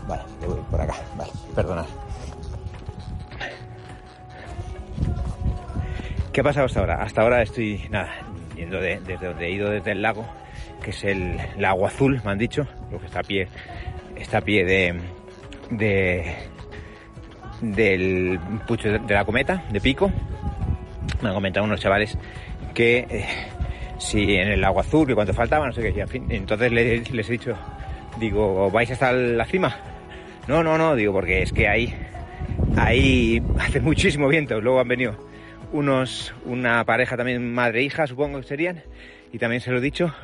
Vale, 0.08 0.22
debo 0.40 0.56
ir 0.56 0.62
por 0.64 0.80
acá. 0.80 0.94
Vale, 1.16 1.30
perdonad. 1.54 1.86
¿Qué 6.32 6.40
ha 6.40 6.44
pasado 6.44 6.66
hasta 6.66 6.80
ahora? 6.80 7.02
Hasta 7.02 7.22
ahora 7.22 7.42
estoy, 7.42 7.80
nada, 7.90 8.10
yendo 8.56 8.80
de- 8.80 9.00
desde 9.00 9.26
donde 9.26 9.46
he 9.46 9.50
ido 9.52 9.70
desde 9.70 9.92
el 9.92 10.02
lago, 10.02 10.24
que 10.82 10.90
es 10.90 11.04
el 11.04 11.38
lago 11.58 11.86
azul, 11.86 12.20
me 12.24 12.32
han 12.32 12.38
dicho, 12.38 12.66
lo 12.90 12.98
que 12.98 13.06
está 13.06 13.20
a 13.20 13.22
pie, 13.22 13.48
está 14.16 14.38
a 14.38 14.40
pie 14.40 14.64
de, 14.64 14.94
de 15.70 16.34
del 17.60 18.38
pucho 18.66 18.90
de, 18.90 19.14
la 19.14 19.24
cometa, 19.24 19.62
de 19.70 19.80
pico. 19.80 20.10
Me 21.22 21.28
han 21.28 21.34
comentado 21.34 21.64
unos 21.64 21.80
chavales 21.80 22.18
que 22.74 23.06
eh, 23.08 23.26
si 23.98 24.34
en 24.34 24.48
el 24.48 24.60
lago 24.60 24.80
azul, 24.80 25.06
que 25.06 25.14
cuánto 25.14 25.32
faltaba, 25.32 25.66
no 25.66 25.72
sé 25.72 25.92
qué, 25.92 26.00
en 26.00 26.08
fin, 26.08 26.26
entonces 26.30 26.72
le- 26.72 26.98
les 27.00 27.28
he 27.28 27.32
dicho, 27.32 27.56
digo, 28.18 28.70
¿vais 28.70 28.90
hasta 28.90 29.12
la 29.12 29.44
cima? 29.44 29.76
No, 30.48 30.62
no, 30.62 30.76
no, 30.76 30.94
digo, 30.94 31.12
porque 31.12 31.42
es 31.42 31.52
que 31.52 31.68
ahí, 31.68 31.94
ahí 32.76 33.42
hace 33.58 33.80
muchísimo 33.80 34.28
viento, 34.28 34.60
luego 34.60 34.80
han 34.80 34.88
venido 34.88 35.16
unos, 35.72 36.34
una 36.44 36.84
pareja 36.84 37.16
también 37.16 37.52
madre 37.52 37.80
e 37.80 37.82
hija, 37.84 38.06
supongo 38.06 38.40
que 38.40 38.46
serían, 38.46 38.82
y 39.32 39.38
también 39.38 39.60
se 39.60 39.70
lo 39.70 39.78
he 39.78 39.80
dicho. 39.80 40.14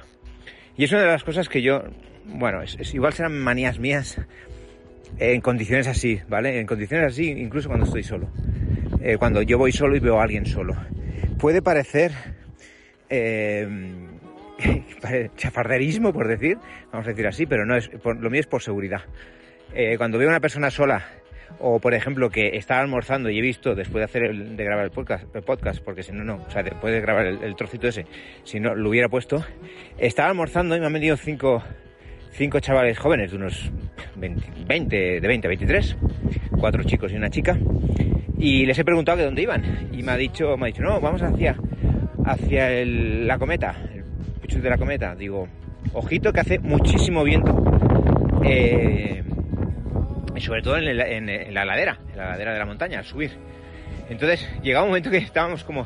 Y 0.77 0.85
es 0.85 0.93
una 0.93 1.03
de 1.03 1.09
las 1.09 1.25
cosas 1.25 1.49
que 1.49 1.63
yo, 1.63 1.83
bueno, 2.27 2.63
es, 2.63 2.95
igual 2.95 3.13
serán 3.13 3.39
manías 3.39 3.79
mías 3.79 4.21
en 5.19 5.41
condiciones 5.41 5.89
así, 5.89 6.21
¿vale? 6.29 6.61
En 6.61 6.67
condiciones 6.67 7.13
así, 7.13 7.31
incluso 7.31 7.69
cuando 7.69 7.87
estoy 7.87 8.03
solo. 8.03 8.31
Eh, 9.03 9.17
cuando 9.19 9.43
yo 9.43 9.59
voy 9.59 9.73
solo 9.73 9.97
y 9.97 10.01
veo 10.01 10.21
a 10.21 10.23
alguien 10.23 10.47
solo. 10.47 10.77
Puede 11.39 11.63
parecer 11.63 12.13
eh, 13.09 13.67
chafarderismo, 15.37 16.13
por 16.13 16.29
decir, 16.29 16.59
vamos 16.93 17.07
a 17.07 17.11
decir 17.11 17.27
así, 17.27 17.47
pero 17.47 17.65
no 17.67 17.77
es, 17.77 17.89
por- 17.89 18.21
lo 18.21 18.31
mío 18.31 18.41
es 18.41 18.47
por 18.47 18.63
seguridad. 18.63 19.03
Eh, 19.75 19.97
cuando 19.99 20.19
veo 20.19 20.29
a 20.29 20.33
una 20.33 20.41
persona 20.41 20.71
sola, 20.71 21.05
o 21.59 21.81
por 21.81 21.95
ejemplo 21.95 22.31
que 22.31 22.57
estaba 22.57 22.81
almorzando 22.81 23.29
y 23.31 23.39
he 23.39 23.43
visto 23.43 23.75
después 23.75 24.01
de 24.01 24.05
hacer 24.05 24.23
el- 24.25 24.57
de 24.57 24.65
grabar 24.65 24.85
el 24.85 24.91
podcast, 24.91 25.25
podcast, 25.45 25.83
porque 25.83 26.03
si 26.03 26.13
no, 26.13 26.25
no, 26.25 26.37
o 26.47 26.51
sea, 26.51 26.63
después 26.63 26.93
de 26.93 27.01
grabar 27.01 27.27
el, 27.27 27.57
trocito 27.57 27.89
ese, 27.89 28.07
si 28.45 28.61
no 28.61 28.75
lo 28.75 28.89
hubiera 28.91 29.09
puesto, 29.09 29.45
estaba 29.99 30.29
almorzando 30.29 30.77
y 30.77 30.81
me 30.81 30.87
han 30.87 30.93
venido 30.93 31.17
cinco, 31.17 31.63
cinco 32.33 32.61
chavales 32.61 32.99
jóvenes 32.99 33.31
de 33.33 33.37
unos 33.37 33.71
20, 34.17 34.47
20, 34.67 34.97
de 35.21 35.29
20 35.29 35.47
a 35.47 35.49
23, 35.49 35.97
cuatro 36.59 36.83
chicos 36.85 37.13
y 37.13 37.17
una 37.17 37.31
chica, 37.31 37.59
y 38.39 38.65
les 38.67 38.79
he 38.79 38.85
preguntado 38.85 39.19
que 39.19 39.25
dónde 39.25 39.43
iban, 39.43 39.89
y 39.93 40.03
me 40.03 40.13
ha 40.13 40.17
dicho, 40.17 40.57
me 40.57 40.65
ha 40.65 40.67
dicho, 40.69 40.83
no, 40.83 41.01
vamos 41.01 41.23
hacia, 41.23 41.57
hacia 42.25 42.85
la 42.85 43.39
cometa, 43.39 43.75
de 44.59 44.69
la 44.71 44.77
cometa, 44.79 45.15
digo, 45.15 45.49
ojito 45.93 46.33
que 46.33 46.41
hace 46.41 46.59
muchísimo 46.59 47.23
viento, 47.25 47.55
eh, 48.45 49.23
y 50.35 50.41
sobre 50.41 50.63
todo 50.63 50.77
en, 50.79 50.85
la 51.55 51.65
ladera, 51.65 51.99
en 52.11 52.17
la 52.17 52.31
ladera 52.31 52.53
de 52.53 52.59
la 52.59 52.67
montaña, 52.67 52.99
al 52.99 53.05
subir. 53.05 53.31
Entonces 54.09 54.49
llegaba 54.63 54.85
un 54.85 54.91
momento 54.91 55.11
que 55.11 55.19
estábamos 55.19 55.65
como 55.65 55.83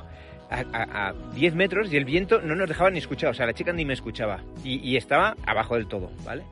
a, 0.50 0.64
a- 0.72 1.08
a 1.08 1.14
10 1.34 1.54
metros 1.54 1.92
y 1.92 1.96
el 1.96 2.04
viento 2.04 2.40
no 2.40 2.54
nos 2.54 2.68
dejaba 2.68 2.90
ni 2.90 2.98
escuchar, 2.98 3.30
o 3.30 3.34
sea, 3.34 3.46
la 3.46 3.52
chica 3.54 3.72
ni 3.72 3.84
me 3.84 3.92
escuchaba 3.94 4.40
y, 4.62 4.76
y 4.88 4.96
estaba 4.96 5.36
abajo 5.46 5.74
del 5.76 5.86
todo, 5.86 6.10
¿vale? 6.24 6.44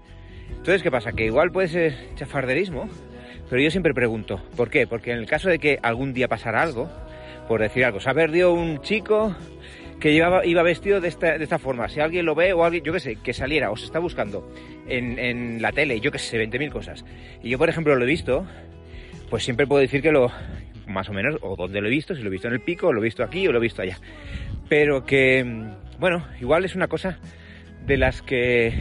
Entonces, 0.51 0.83
¿qué 0.83 0.91
pasa? 0.91 1.13
Que 1.13 1.25
igual 1.27 1.51
puede 1.51 1.69
ser 1.69 1.95
chafarderismo, 2.17 2.89
pero 3.49 3.63
yo 3.63 3.71
siempre 3.71 3.95
pregunto, 3.95 4.41
¿por 4.57 4.69
qué? 4.71 4.87
Porque 4.87 5.13
en 5.13 5.19
el 5.19 5.27
caso 5.27 5.49
de 5.49 5.59
que 5.59 5.79
algún 5.83 6.13
día 6.13 6.29
pasara 6.29 6.63
algo, 6.63 6.91
por 7.49 7.61
decir 7.61 7.85
algo, 7.85 8.01
se 8.01 8.11
ha 8.11 8.15
perdido 8.15 8.53
un 8.53 8.81
chico 8.83 9.35
que 10.03 10.11
iba 10.11 10.63
vestido 10.65 11.01
de 11.01 11.07
esta, 11.07 11.59
forma, 11.61 11.89
si 11.89 12.01
alguien 12.01 12.27
lo 12.27 12.35
ve 12.35 12.53
o 12.53 12.65
alguien, 12.65 12.83
yo 12.83 12.93
qué 12.93 12.99
sé, 12.99 13.17
que 13.23 13.33
saliera 13.33 13.71
o 13.71 13.77
se 13.77 13.85
está 13.85 14.01
buscando 14.01 14.53
en, 14.89 15.63
la 15.63 15.71
tele, 15.71 16.01
yo 16.01 16.11
qué 16.11 16.19
sé, 16.19 16.45
20.000 16.45 16.73
cosas, 16.73 17.05
y 17.41 17.51
yo, 17.51 17.57
por 17.59 17.69
ejemplo, 17.69 17.95
lo 17.95 18.03
he 18.03 18.09
visto, 18.09 18.45
pues 19.31 19.45
siempre 19.45 19.65
puedo 19.65 19.81
decir 19.81 20.03
que 20.03 20.11
lo, 20.11 20.33
más 20.89 21.09
o 21.09 21.13
menos, 21.13 21.39
o 21.41 21.55
dónde 21.55 21.81
lo 21.81 21.87
he 21.87 21.91
visto, 21.91 22.17
si 22.17 22.23
lo 22.23 22.29
he 22.29 22.33
visto 22.33 22.49
en 22.49 22.55
el 22.55 22.61
pico, 22.63 22.93
lo 22.93 23.01
he 23.01 23.05
visto 23.05 23.23
aquí, 23.23 23.47
o 23.47 23.53
lo 23.53 23.59
he 23.59 23.63
visto 23.63 23.81
allá. 23.81 23.97
Pero 24.69 25.05
que, 25.07 25.47
bueno, 26.01 26.27
igual 26.41 26.65
es 26.65 26.75
una 26.75 26.89
cosa 26.89 27.21
de 27.87 27.97
las 27.97 28.23
que 28.23 28.75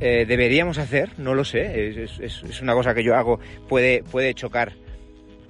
eh, 0.00 0.26
deberíamos 0.28 0.76
hacer, 0.76 1.18
no 1.18 1.34
lo 1.34 1.44
sé, 1.44 1.88
es, 2.04 2.18
es- 2.20 2.42
es 2.42 2.60
una 2.60 2.74
cosa 2.74 2.92
que 2.94 3.02
yo 3.02 3.14
hago, 3.16 3.40
puede, 3.70 4.02
puede 4.02 4.34
chocar, 4.34 4.74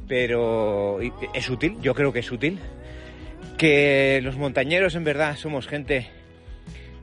pero 0.06 1.00
es 1.34 1.50
útil, 1.50 1.76
yo 1.82 1.92
creo 1.92 2.12
que 2.12 2.20
es 2.20 2.30
útil. 2.30 2.60
Que 3.56 4.20
los 4.22 4.36
montañeros 4.36 4.94
en 4.94 5.04
verdad 5.04 5.36
somos 5.36 5.66
gente 5.66 6.08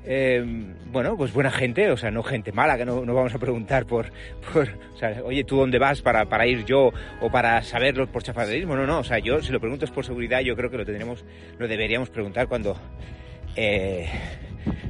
eh, 0.05 0.43
bueno, 0.91 1.15
pues 1.15 1.31
buena 1.31 1.49
gente, 1.49 1.89
o 1.89 1.95
sea, 1.97 2.11
no 2.11 2.23
gente 2.23 2.51
mala, 2.51 2.77
que 2.77 2.83
no, 2.85 3.05
no 3.05 3.13
vamos 3.13 3.33
a 3.33 3.39
preguntar 3.39 3.85
por, 3.85 4.11
por, 4.53 4.67
o 4.93 4.97
sea, 4.97 5.21
oye, 5.23 5.45
¿tú 5.45 5.55
dónde 5.57 5.79
vas 5.79 6.01
para, 6.01 6.25
para 6.25 6.45
ir 6.45 6.65
yo 6.65 6.91
o 7.21 7.31
para 7.31 7.61
saberlo 7.63 8.05
por 8.07 8.21
chafarderismo? 8.21 8.75
No, 8.75 8.85
no, 8.85 8.99
o 8.99 9.03
sea, 9.05 9.19
yo 9.19 9.41
si 9.41 9.53
lo 9.53 9.61
pregunto 9.61 9.85
es 9.85 9.91
por 9.91 10.05
seguridad, 10.05 10.41
yo 10.41 10.57
creo 10.57 10.69
que 10.69 10.77
lo 10.77 10.85
tendremos, 10.85 11.23
lo 11.57 11.67
deberíamos 11.69 12.09
preguntar 12.09 12.47
cuando 12.49 12.75
eh, 13.55 14.09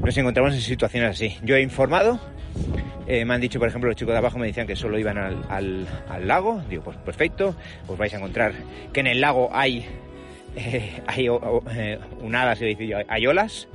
nos 0.04 0.18
encontramos 0.18 0.56
en 0.56 0.62
situaciones 0.62 1.12
así. 1.12 1.38
Yo 1.44 1.56
he 1.56 1.62
informado, 1.62 2.20
eh, 3.06 3.24
me 3.24 3.36
han 3.36 3.42
dicho, 3.42 3.60
por 3.60 3.68
ejemplo, 3.68 3.90
los 3.90 3.96
chicos 3.96 4.14
de 4.14 4.18
abajo 4.18 4.40
me 4.40 4.48
decían 4.48 4.66
que 4.66 4.76
solo 4.76 4.98
iban 4.98 5.20
al, 5.20 5.46
al- 5.48 5.88
al 6.10 6.28
lago, 6.28 6.64
digo, 6.68 6.84
pues 6.86 6.98
perfecto, 6.98 7.56
os 7.88 7.98
vais 8.00 8.12
a 8.16 8.18
encontrar 8.18 8.54
que 8.92 9.00
en 9.02 9.08
el 9.08 9.22
lago 9.22 9.52
hay, 9.54 9.86
eh, 10.56 11.02
hay 11.08 11.28
eh, 11.28 12.00
unadas, 12.22 12.62
y 12.62 12.66
dice 12.66 12.88
yo, 12.88 12.98
hay 13.08 13.28
olas, 13.28 13.68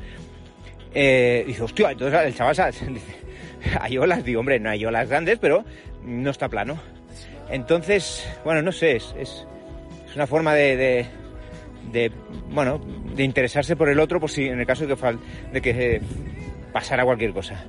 eh, 0.94 1.44
dice, 1.46 1.62
hostia, 1.62 1.90
entonces 1.92 2.20
el 2.24 2.34
chaval 2.34 2.56
dice, 2.88 3.14
hay 3.80 3.98
olas, 3.98 4.24
digo, 4.24 4.40
hombre, 4.40 4.58
no 4.58 4.70
hay 4.70 4.84
olas 4.84 5.08
grandes, 5.08 5.38
pero 5.38 5.64
no 6.04 6.30
está 6.30 6.48
plano. 6.48 6.78
Entonces, 7.50 8.28
bueno, 8.44 8.62
no 8.62 8.72
sé, 8.72 8.96
es, 8.96 9.14
es, 9.18 9.46
una 10.14 10.26
forma 10.26 10.54
de, 10.54 11.06
bueno, 12.50 12.80
de 13.14 13.22
interesarse 13.22 13.76
por 13.76 13.88
el 13.88 14.00
otro 14.00 14.18
por 14.18 14.30
si 14.30 14.46
en 14.46 14.58
el 14.58 14.66
caso 14.66 14.86
de 14.86 14.96
que, 14.96 15.18
de 15.52 15.60
que 15.60 15.96
eh, 15.96 16.00
pasara 16.72 17.04
cualquier 17.04 17.32
cosa. 17.32 17.64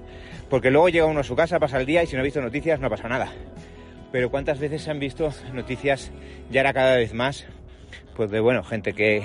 Porque 0.50 0.72
luego 0.72 0.90
llega 0.90 1.06
uno 1.06 1.20
a 1.20 1.24
su 1.24 1.36
casa, 1.36 1.60
pasa 1.60 1.80
el 1.80 1.86
día 1.86 2.02
y 2.02 2.08
si 2.08 2.16
no 2.16 2.22
ha 2.22 2.24
visto 2.24 2.42
noticias 2.42 2.80
no 2.80 2.90
pasa 2.90 3.08
nada. 3.08 3.32
Pero 4.12 4.32
¿cuántas 4.32 4.60
veces 4.60 4.82
se 4.82 4.90
han 4.90 5.00
visto 5.00 5.32
noticias 5.54 6.12
ya 6.50 6.62
era 6.62 6.74
cada 6.74 6.98
vez 6.98 7.14
más? 7.14 7.46
Pues 8.20 8.32
de, 8.32 8.42
bueno, 8.42 8.66
gente 8.66 8.92
que, 8.92 9.24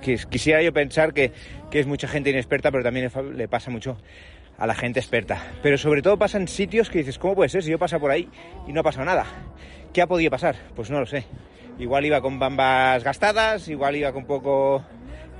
que 0.00 0.16
quisiera 0.30 0.62
yo 0.62 0.72
pensar 0.72 1.12
que, 1.12 1.32
es 1.72 1.88
mucha 1.88 2.06
gente 2.06 2.30
inexperta, 2.30 2.70
pero 2.70 2.84
también 2.84 3.10
le, 3.34 3.48
pasa 3.48 3.68
mucho 3.68 3.96
a 4.56 4.68
la 4.68 4.76
gente 4.76 5.00
experta. 5.00 5.42
Pero 5.60 5.76
sobre 5.76 6.00
todo 6.00 6.16
pasa 6.16 6.38
en 6.38 6.46
sitios 6.46 6.88
que 6.88 6.98
dices, 6.98 7.18
¿cómo 7.18 7.34
puede 7.34 7.48
ser 7.48 7.64
si 7.64 7.72
yo 7.72 7.78
paso 7.80 7.98
por 7.98 8.12
ahí 8.12 8.28
y 8.68 8.72
no 8.72 8.82
ha 8.82 8.84
pasado 8.84 9.04
nada? 9.04 9.26
¿Qué 9.92 10.00
ha 10.00 10.06
podido 10.06 10.30
pasar? 10.30 10.54
Pues 10.76 10.88
no 10.88 11.00
lo 11.00 11.06
sé. 11.06 11.24
Igual 11.80 12.06
iba 12.06 12.20
con 12.20 12.38
bambas 12.38 13.02
gastadas, 13.02 13.66
igual 13.66 13.96
iba 13.96 14.12
con 14.12 14.24
poco... 14.24 14.84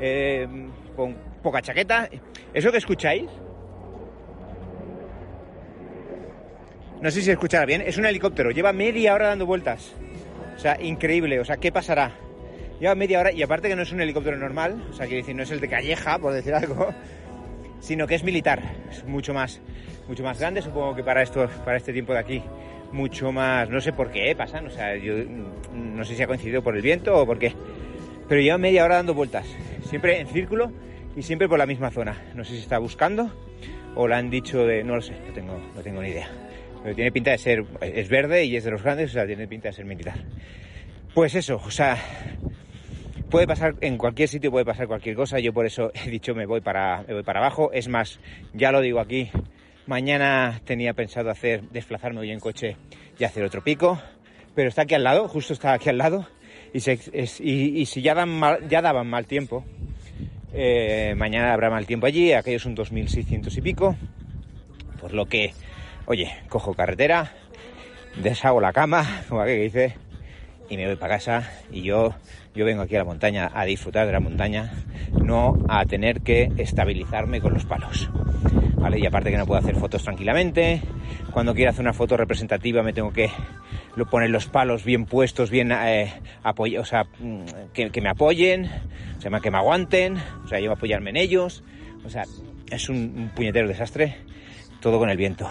eh, 0.01 0.49
con 0.97 1.14
poca 1.40 1.62
chaqueta. 1.62 2.11
¿Eso 2.53 2.73
que 2.73 2.79
escucháis? 2.79 3.31
no 7.01 7.11
sé 7.12 7.23
si 7.23 7.31
escuchará 7.31 7.64
bien, 7.64 7.83
es 7.83 7.97
un 7.97 8.07
helicóptero, 8.07 8.51
lleva 8.51 8.73
media 8.73 9.14
hora 9.14 9.29
dando 9.29 9.47
vueltas. 9.47 9.92
O 10.57 10.59
sea, 10.59 10.81
increíble, 10.81 11.38
o 11.38 11.44
sea, 11.44 11.59
¿qué 11.59 11.70
pasará? 11.70 12.23
Lleva 12.85 12.97
media 12.97 13.18
hora 13.18 13.33
y 13.33 13.42
aparte 13.42 13.66
que 13.66 13.77
no 13.77 13.81
es 13.81 13.92
un 13.92 14.03
helicóptero 14.03 14.37
normal, 14.37 14.88
o 14.90 14.92
sea, 14.92 15.07
quiero 15.07 15.23
decir, 15.23 15.35
no 15.35 15.42
es 15.42 15.51
el 15.51 15.59
de 15.59 15.70
calleja, 15.70 16.18
por 16.18 16.35
decir 16.35 16.53
algo, 16.53 16.92
sino 17.81 18.07
que 18.07 18.14
es 18.14 18.23
militar, 18.23 18.61
es 18.90 19.03
mucho 19.07 19.33
más, 19.33 19.62
mucho 20.07 20.23
más 20.23 20.38
grande, 20.38 20.61
supongo 20.61 20.94
que 20.94 21.03
para 21.03 21.23
esto, 21.23 21.49
para 21.64 21.79
este 21.79 21.94
tiempo 21.94 22.12
de 22.12 22.18
aquí, 22.18 22.42
mucho 22.92 23.33
más, 23.33 23.70
no 23.70 23.81
sé 23.81 23.94
por 23.94 24.11
qué 24.11 24.37
pasan, 24.37 24.66
o 24.66 24.70
sea, 24.70 24.97
yo 24.97 25.14
no 25.73 26.05
sé 26.05 26.14
si 26.14 26.23
ha 26.25 26.27
coincidido 26.27 26.62
por 26.62 26.77
el 26.77 26.83
viento 26.83 27.16
o 27.16 27.25
por 27.25 27.38
qué, 27.38 27.55
pero 28.29 28.42
lleva 28.42 28.59
media 28.59 28.85
hora 28.85 28.97
dando 28.97 29.14
vueltas, 29.14 29.47
siempre 29.88 30.20
en 30.20 30.27
círculo 30.27 30.70
y 31.16 31.23
siempre 31.23 31.49
por 31.49 31.59
la 31.59 31.64
misma 31.64 31.90
zona. 31.90 32.20
No 32.35 32.44
sé 32.44 32.53
si 32.53 32.59
está 32.59 32.77
buscando 32.77 33.35
o 33.94 34.07
le 34.07 34.14
han 34.14 34.29
dicho 34.29 34.66
de, 34.66 34.85
no 34.85 34.97
lo 34.97 35.01
sé, 35.01 35.14
no 35.27 35.33
tengo, 35.33 35.59
no 35.75 35.81
tengo 35.81 36.03
ni 36.03 36.11
idea. 36.11 36.29
Pero 36.83 36.94
tiene 36.94 37.11
pinta 37.11 37.31
de 37.31 37.38
ser, 37.38 37.64
es 37.81 38.11
verde 38.11 38.44
y 38.44 38.57
es 38.57 38.64
de 38.64 38.73
los 38.73 38.83
grandes, 38.83 39.09
o 39.09 39.14
sea, 39.14 39.25
tiene 39.25 39.49
pinta 39.49 39.68
de 39.68 39.73
ser 39.73 39.87
militar. 39.87 40.18
Pues 41.14 41.37
eso, 41.37 41.62
o 41.64 41.70
sea, 41.70 41.97
puede 43.30 43.46
pasar 43.46 43.74
en 43.80 43.98
cualquier 43.98 44.28
sitio, 44.28 44.50
puede 44.50 44.64
pasar 44.64 44.87
cualquier 44.87 45.16
cosa. 45.16 45.38
Yo 45.38 45.52
por 45.52 45.66
eso 45.66 45.90
he 46.06 46.10
dicho 46.10 46.34
me 46.34 46.46
voy 46.46 46.60
para, 46.60 47.04
me 47.06 47.14
voy 47.14 47.22
para 47.22 47.40
abajo. 47.40 47.70
Es 47.72 47.88
más, 47.88 48.20
ya 48.52 48.72
lo 48.72 48.80
digo 48.80 49.00
aquí, 49.00 49.30
mañana 49.87 50.60
tenía 50.64 50.94
pensado 50.94 51.30
hacer, 51.30 51.62
desplazarme 51.70 52.20
hoy 52.20 52.30
en 52.30 52.40
coche 52.40 52.76
y 53.18 53.24
hacer 53.24 53.44
otro 53.44 53.62
pico, 53.62 54.00
pero 54.54 54.68
está 54.68 54.82
aquí 54.82 54.94
al 54.94 55.04
lado, 55.04 55.28
justo 55.28 55.52
está 55.52 55.72
aquí 55.72 55.88
al 55.88 55.98
lado. 55.98 56.26
Y, 56.72 56.80
si 56.80 58.02
ya, 58.02 58.14
dan 58.14 58.40
ya 58.68 58.82
daban 58.82 59.06
mal 59.06 59.26
tiempo, 59.26 59.64
eh, 60.52 61.14
mañana 61.16 61.52
habrá 61.52 61.70
mal 61.70 61.87
tiempo 61.87 62.06
allí, 62.06 62.32
aquellos 62.32 62.62
son 62.62 62.76
2.600 62.76 63.56
y 63.56 63.60
pico, 63.60 63.96
por 65.00 65.12
lo 65.12 65.26
que, 65.26 65.52
oye, 66.06 66.32
cojo 66.48 66.74
carretera, 66.74 67.32
deshago 68.16 68.60
la 68.60 68.72
cama, 68.72 69.22
como 69.28 69.44
que 69.44 69.54
dice, 69.54 69.94
y 70.68 70.76
me 70.76 70.87
voy 70.87 70.96
para 70.96 71.14
casa 71.14 71.48
y 71.70 71.82
yo, 71.82 72.14
yo 72.55 72.64
vengo 72.64 72.83
aquí 72.83 72.95
a 72.95 72.99
la 72.99 73.05
montaña 73.05 73.51
a 73.53 73.64
disfrutar 73.64 74.07
de 74.07 74.12
la 74.12 74.21
montaña, 74.21 74.73
no 75.12 75.64
a 75.69 75.85
tener 75.87 76.21
que 76.21 76.51
estabilizarme 76.57 77.40
con 77.40 77.53
los 77.55 77.64
palos. 77.64 78.09
¿Vale? 78.77 78.99
Y 78.99 79.07
aparte 79.07 79.31
que 79.31 79.38
no 79.38 79.47
puedo 79.47 79.61
hacer 79.61 79.77
fotos 79.77 80.05
tranquilamente, 80.05 80.83
cuando 81.33 81.55
quiero 81.55 81.71
hacer 81.71 81.83
una 81.83 81.93
foto 81.93 82.17
representativa 82.17 82.83
me 82.83 82.93
tengo 82.93 83.12
que 83.12 83.31
poner 84.11 84.31
los 84.31 84.47
palos 84.47 84.85
bien 84.85 85.07
puestos, 85.07 85.51
bien 85.51 85.73
eh, 85.73 86.12
o 86.45 86.85
sea, 86.85 87.05
mm, 87.19 87.73
que, 87.73 88.01
me 88.01 88.09
apoyen, 88.09 88.71
o 89.17 89.21
sea, 89.21 89.40
que 89.40 89.51
me 89.51 89.59
aguanten, 89.59 90.17
o 90.45 90.49
sea, 90.49 90.61
yo 90.61 90.73
apoyarme 90.73 91.11
en 91.11 91.17
ellos, 91.17 91.64
o 92.05 92.11
sea, 92.11 92.25
es 92.71 92.88
un, 92.88 93.31
puñetero 93.35 93.69
desastre, 93.69 94.17
todo 94.81 94.99
con 94.99 95.11
el 95.11 95.17
viento. 95.17 95.49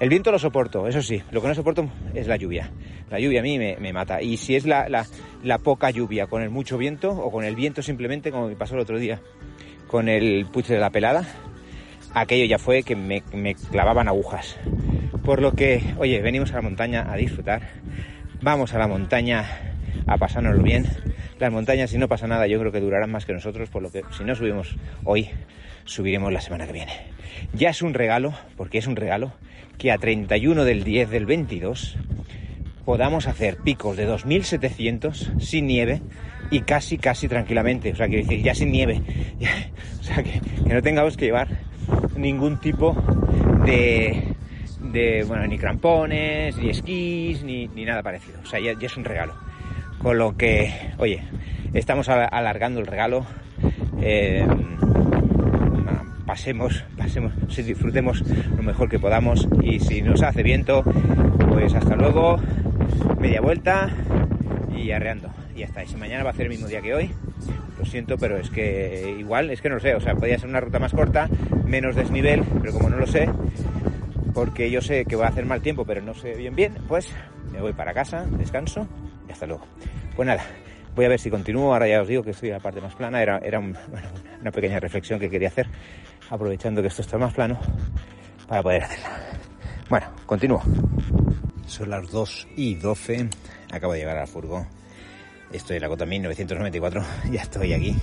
El 0.00 0.08
viento 0.08 0.32
lo 0.32 0.38
soporto, 0.38 0.88
eso 0.88 1.02
sí, 1.02 1.22
lo 1.30 1.42
que 1.42 1.48
no 1.48 1.54
soporto 1.54 1.86
es 2.14 2.26
la 2.26 2.36
lluvia. 2.36 2.70
La 3.10 3.20
lluvia 3.20 3.40
a 3.40 3.42
mí 3.42 3.58
me, 3.58 3.92
mata. 3.92 4.22
Y 4.22 4.38
si 4.38 4.56
es 4.56 4.64
la, 4.64 5.06
poca 5.62 5.90
lluvia 5.90 6.26
con 6.26 6.40
el 6.40 6.48
mucho 6.48 6.78
viento, 6.78 7.10
o 7.10 7.30
con 7.30 7.44
el 7.44 7.54
viento 7.54 7.82
simplemente, 7.82 8.30
como 8.30 8.48
me 8.48 8.56
pasó 8.56 8.76
el 8.76 8.80
otro 8.80 8.98
día, 8.98 9.20
con 9.88 10.08
el 10.08 10.46
puche 10.46 10.72
de 10.72 10.80
la 10.80 10.88
pelada, 10.88 11.26
aquello 12.14 12.46
ya 12.46 12.58
fue 12.58 12.82
que 12.82 12.96
me, 12.96 13.22
me 13.34 13.54
clavaban 13.54 14.08
agujas. 14.08 14.56
Por 15.22 15.42
lo 15.42 15.52
que, 15.52 15.82
oye, 15.98 16.22
venimos 16.22 16.50
a 16.52 16.54
la 16.54 16.62
montaña 16.62 17.12
a 17.12 17.16
disfrutar. 17.16 17.68
Vamos 18.40 18.72
a 18.72 18.78
la 18.78 18.88
montaña 18.88 19.44
a 20.06 20.16
pasárnoslo 20.16 20.62
bien. 20.62 20.86
Las 21.38 21.52
montañas, 21.52 21.90
si 21.90 21.98
no 21.98 22.08
pasa 22.08 22.26
nada, 22.26 22.46
yo 22.46 22.58
creo 22.58 22.72
que 22.72 22.80
durarán 22.80 23.10
más 23.10 23.26
que 23.26 23.34
nosotros, 23.34 23.68
por 23.68 23.82
lo 23.82 23.92
que 23.92 24.02
si 24.16 24.24
no 24.24 24.34
subimos 24.34 24.76
hoy, 25.04 25.28
subiremos 25.84 26.32
la 26.32 26.40
semana 26.40 26.66
que 26.66 26.72
viene. 26.72 26.92
Ya 27.52 27.68
es 27.68 27.82
un 27.82 27.92
regalo, 27.92 28.32
porque 28.56 28.78
es 28.78 28.86
un 28.86 28.96
regalo, 28.96 29.32
que 29.80 29.90
a 29.90 29.96
31 29.96 30.64
del 30.64 30.84
10 30.84 31.08
del 31.08 31.24
22 31.24 31.96
podamos 32.84 33.26
hacer 33.26 33.56
picos 33.56 33.96
de 33.96 34.04
2700 34.04 35.32
sin 35.38 35.66
nieve 35.66 36.02
y 36.50 36.60
casi, 36.60 36.98
casi 36.98 37.28
tranquilamente. 37.28 37.90
O 37.90 37.96
sea, 37.96 38.06
quiero 38.06 38.22
decir, 38.22 38.44
ya 38.44 38.54
sin 38.54 38.72
nieve. 38.72 39.00
o 40.00 40.02
sea, 40.02 40.22
que 40.22 40.42
no 40.66 40.82
tengamos 40.82 41.16
que 41.16 41.24
llevar 41.24 41.48
ningún 42.14 42.60
tipo 42.60 42.94
de, 43.64 44.34
de, 44.92 45.24
bueno, 45.26 45.46
ni 45.46 45.56
crampones, 45.56 46.58
ni 46.58 46.68
esquís, 46.68 47.42
ni, 47.42 47.66
nada 47.66 48.02
parecido. 48.02 48.38
O 48.42 48.46
sea, 48.46 48.60
ya, 48.60 48.72
es 48.72 48.96
un 48.98 49.04
regalo. 49.04 49.32
Con 50.02 50.18
lo 50.18 50.36
que, 50.36 50.92
oye, 50.98 51.22
estamos 51.72 52.10
alargando 52.10 52.80
el 52.80 52.86
regalo. 52.86 53.24
Eh, 54.02 54.46
pasemos, 56.30 56.84
pasemos, 56.96 57.32
si 57.48 57.60
disfrutemos 57.64 58.22
lo 58.56 58.62
mejor 58.62 58.88
que 58.88 59.00
podamos 59.00 59.48
y 59.64 59.80
si 59.80 60.00
nos 60.00 60.22
hace 60.22 60.44
viento, 60.44 60.84
pues 61.48 61.74
hasta 61.74 61.96
luego, 61.96 62.36
media 63.18 63.40
vuelta 63.40 63.90
y 64.72 64.92
arreando. 64.92 65.28
Y. 65.56 65.62
Y 65.62 65.86
si 65.88 65.96
mañana 65.96 66.22
va 66.22 66.30
a 66.30 66.32
ser 66.32 66.42
el 66.42 66.50
mismo 66.50 66.68
día 66.68 66.80
que 66.82 66.94
hoy, 66.94 67.10
lo 67.76 67.84
siento, 67.84 68.16
pero 68.16 68.36
es 68.36 68.48
que 68.48 69.16
igual, 69.18 69.50
es 69.50 69.60
que 69.60 69.70
no 69.70 69.80
sé, 69.80 69.96
o 69.96 70.00
sea, 70.00 70.14
podría 70.14 70.38
ser 70.38 70.48
una 70.48 70.60
ruta 70.60 70.78
más 70.78 70.92
corta, 70.92 71.28
menos 71.66 71.96
desnivel, 71.96 72.44
pero 72.60 72.74
como 72.74 72.88
no 72.88 72.98
lo 72.98 73.08
sé, 73.08 73.28
porque 74.32 74.70
yo 74.70 74.80
sé 74.82 75.06
que 75.06 75.16
va 75.16 75.26
a 75.26 75.30
hacer 75.30 75.46
mal 75.46 75.62
tiempo, 75.62 75.84
pero 75.84 76.00
no 76.00 76.14
sé 76.14 76.34
bien 76.34 76.54
bien, 76.54 76.74
pues 76.86 77.08
me 77.50 77.60
voy 77.60 77.72
para 77.72 77.92
casa, 77.92 78.24
descanso 78.38 78.86
y 79.28 79.32
hasta 79.32 79.48
luego. 79.48 79.64
Pues 80.14 80.28
nada, 80.28 80.44
voy 80.94 81.06
a 81.06 81.08
ver 81.08 81.18
si 81.18 81.28
continúo, 81.28 81.72
ahora 81.72 81.88
ya 81.88 82.00
os 82.00 82.06
digo 82.06 82.22
que 82.22 82.30
estoy 82.30 82.50
en 82.50 82.54
la 82.54 82.60
parte 82.60 82.80
más 82.80 82.94
plana, 82.94 83.20
era, 83.20 83.38
era 83.38 83.58
una 84.40 84.52
pequeña 84.52 84.78
reflexión 84.78 85.18
que 85.18 85.28
quería 85.28 85.48
hacer, 85.48 85.66
aprovechando 86.30 86.80
que 86.80 86.88
esto 86.88 87.02
está 87.02 87.18
más 87.18 87.34
plano, 87.34 87.58
para 88.48 88.62
poder 88.62 88.84
hacerla. 88.84 89.20
Bueno, 89.90 90.06
continúo. 90.24 90.62
Son 91.66 91.90
las 91.90 92.10
2 92.10 92.48
y 92.56 92.76
12, 92.76 93.28
acabo 93.70 93.92
de 93.92 93.98
llegar 93.98 94.16
al 94.16 94.26
furgo, 94.26 94.66
estoy 95.52 95.76
en 95.76 95.82
la 95.82 95.88
cota 95.88 96.06
1994, 96.06 97.04
ya 97.30 97.42
estoy 97.42 97.74
aquí. 97.74 97.94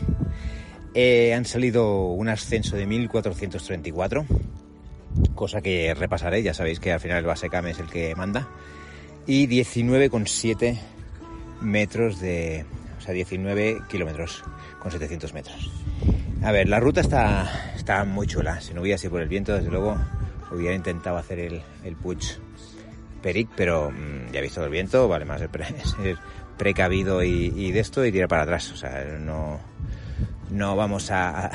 Eh, 0.93 1.33
han 1.33 1.45
salido 1.45 2.05
un 2.05 2.29
ascenso 2.29 2.75
de 2.75 2.85
1434 2.85 4.25
cosa 5.35 5.61
que 5.61 5.93
repasaré, 5.93 6.43
ya 6.43 6.53
sabéis 6.53 6.79
que 6.79 6.91
al 6.91 6.99
final 6.99 7.19
el 7.19 7.25
Basecam 7.25 7.67
es 7.67 7.79
el 7.79 7.87
que 7.87 8.15
manda, 8.15 8.47
y 9.25 9.47
19,7 9.47 10.77
metros 11.61 12.19
de, 12.19 12.65
o 12.97 13.01
sea, 13.01 13.13
19 13.13 13.81
kilómetros 13.89 14.43
con 14.79 14.91
700 14.91 15.33
metros. 15.33 15.71
A 16.43 16.51
ver, 16.51 16.69
la 16.69 16.79
ruta 16.79 17.01
está, 17.01 17.73
está 17.75 18.03
muy 18.05 18.27
chula, 18.27 18.61
si 18.61 18.73
no 18.73 18.81
hubiera 18.81 18.97
sido 18.97 19.11
por 19.11 19.21
el 19.21 19.27
viento, 19.27 19.53
desde 19.53 19.69
luego 19.69 19.97
hubiera 20.51 20.75
intentado 20.75 21.17
hacer 21.17 21.39
el, 21.39 21.61
el 21.83 21.95
Peric, 23.21 23.49
pero 23.55 23.91
mm, 23.91 24.31
ya 24.31 24.39
he 24.39 24.43
visto 24.43 24.63
el 24.63 24.69
viento, 24.69 25.07
vale 25.07 25.25
más 25.25 25.41
ser, 26.01 26.17
precavido 26.57 27.23
y, 27.23 27.71
de 27.71 27.79
esto 27.79 28.05
y 28.05 28.11
tirar 28.11 28.27
para 28.27 28.43
atrás, 28.43 28.71
o 28.71 28.77
sea, 28.77 29.03
no, 29.19 29.59
no 30.49 30.75
vamos 30.75 31.11
a, 31.11 31.51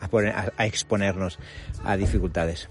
a 0.00 0.66
exponernos 0.66 1.38
a 1.84 1.96
dificultades. 1.96 2.70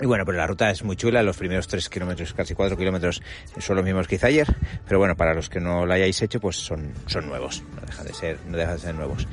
Y 0.00 0.06
bueno, 0.06 0.24
pero 0.24 0.38
la 0.38 0.46
ruta 0.46 0.70
es 0.70 0.82
muy 0.82 0.96
chula, 0.96 1.22
los 1.22 1.36
primeros 1.36 1.68
3 1.68 1.88
kilómetros, 1.90 2.32
casi 2.32 2.54
4 2.54 2.76
kilómetros 2.76 3.22
son 3.58 3.76
los 3.76 3.84
mismos 3.84 4.08
que 4.08 4.14
hice 4.14 4.28
ayer, 4.28 4.46
pero 4.86 4.98
bueno, 4.98 5.14
para 5.14 5.34
los 5.34 5.50
que 5.50 5.60
no 5.60 5.84
lo 5.84 5.92
hayáis 5.92 6.22
hecho, 6.22 6.40
pues 6.40 6.56
son, 6.56 6.94
son 7.06 7.28
nuevos, 7.28 7.62
no 7.74 7.86
dejan 7.86 8.06
de 8.06 8.14
ser, 8.14 8.38
no 8.48 8.56
dejan 8.56 8.76
de 8.76 8.80
ser 8.80 8.94
nuevos. 8.94 9.28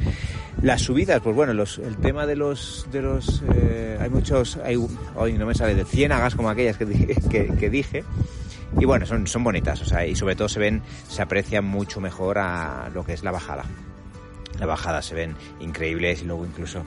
Las 0.61 0.81
subidas, 0.81 1.21
pues 1.21 1.33
bueno, 1.35 1.53
los, 1.53 1.77
el 1.77 1.95
tema 1.97 2.25
de 2.25 2.35
los, 2.35 2.85
de 2.91 3.01
los, 3.01 3.43
eh, 3.53 3.97
hay 4.01 4.09
muchos, 4.09 4.57
hay, 4.57 4.75
hoy 5.15 5.33
no 5.33 5.45
me 5.45 5.55
sale 5.55 5.73
de 5.73 5.85
ciénagas 5.85 6.35
como 6.35 6.49
aquellas 6.49 6.77
que, 6.77 6.85
que, 7.31 7.47
que 7.57 7.69
dije, 7.69 8.03
y 8.77 8.83
bueno, 8.83 9.05
son, 9.05 9.25
son 9.25 9.45
bonitas, 9.45 9.81
o 9.81 9.85
sea, 9.85 10.05
y 10.05 10.17
sobre 10.17 10.35
todo 10.35 10.49
se 10.49 10.59
ven, 10.59 10.81
se 11.07 11.21
aprecian 11.21 11.63
mucho 11.63 12.01
mejor 12.01 12.39
a 12.39 12.89
lo 12.93 13.05
que 13.05 13.13
es 13.13 13.23
la 13.23 13.31
bajada. 13.31 13.63
La 14.59 14.65
bajada 14.65 15.01
se 15.01 15.15
ven 15.15 15.35
increíbles 15.59 16.23
y 16.23 16.25
luego 16.25 16.45
incluso 16.45 16.83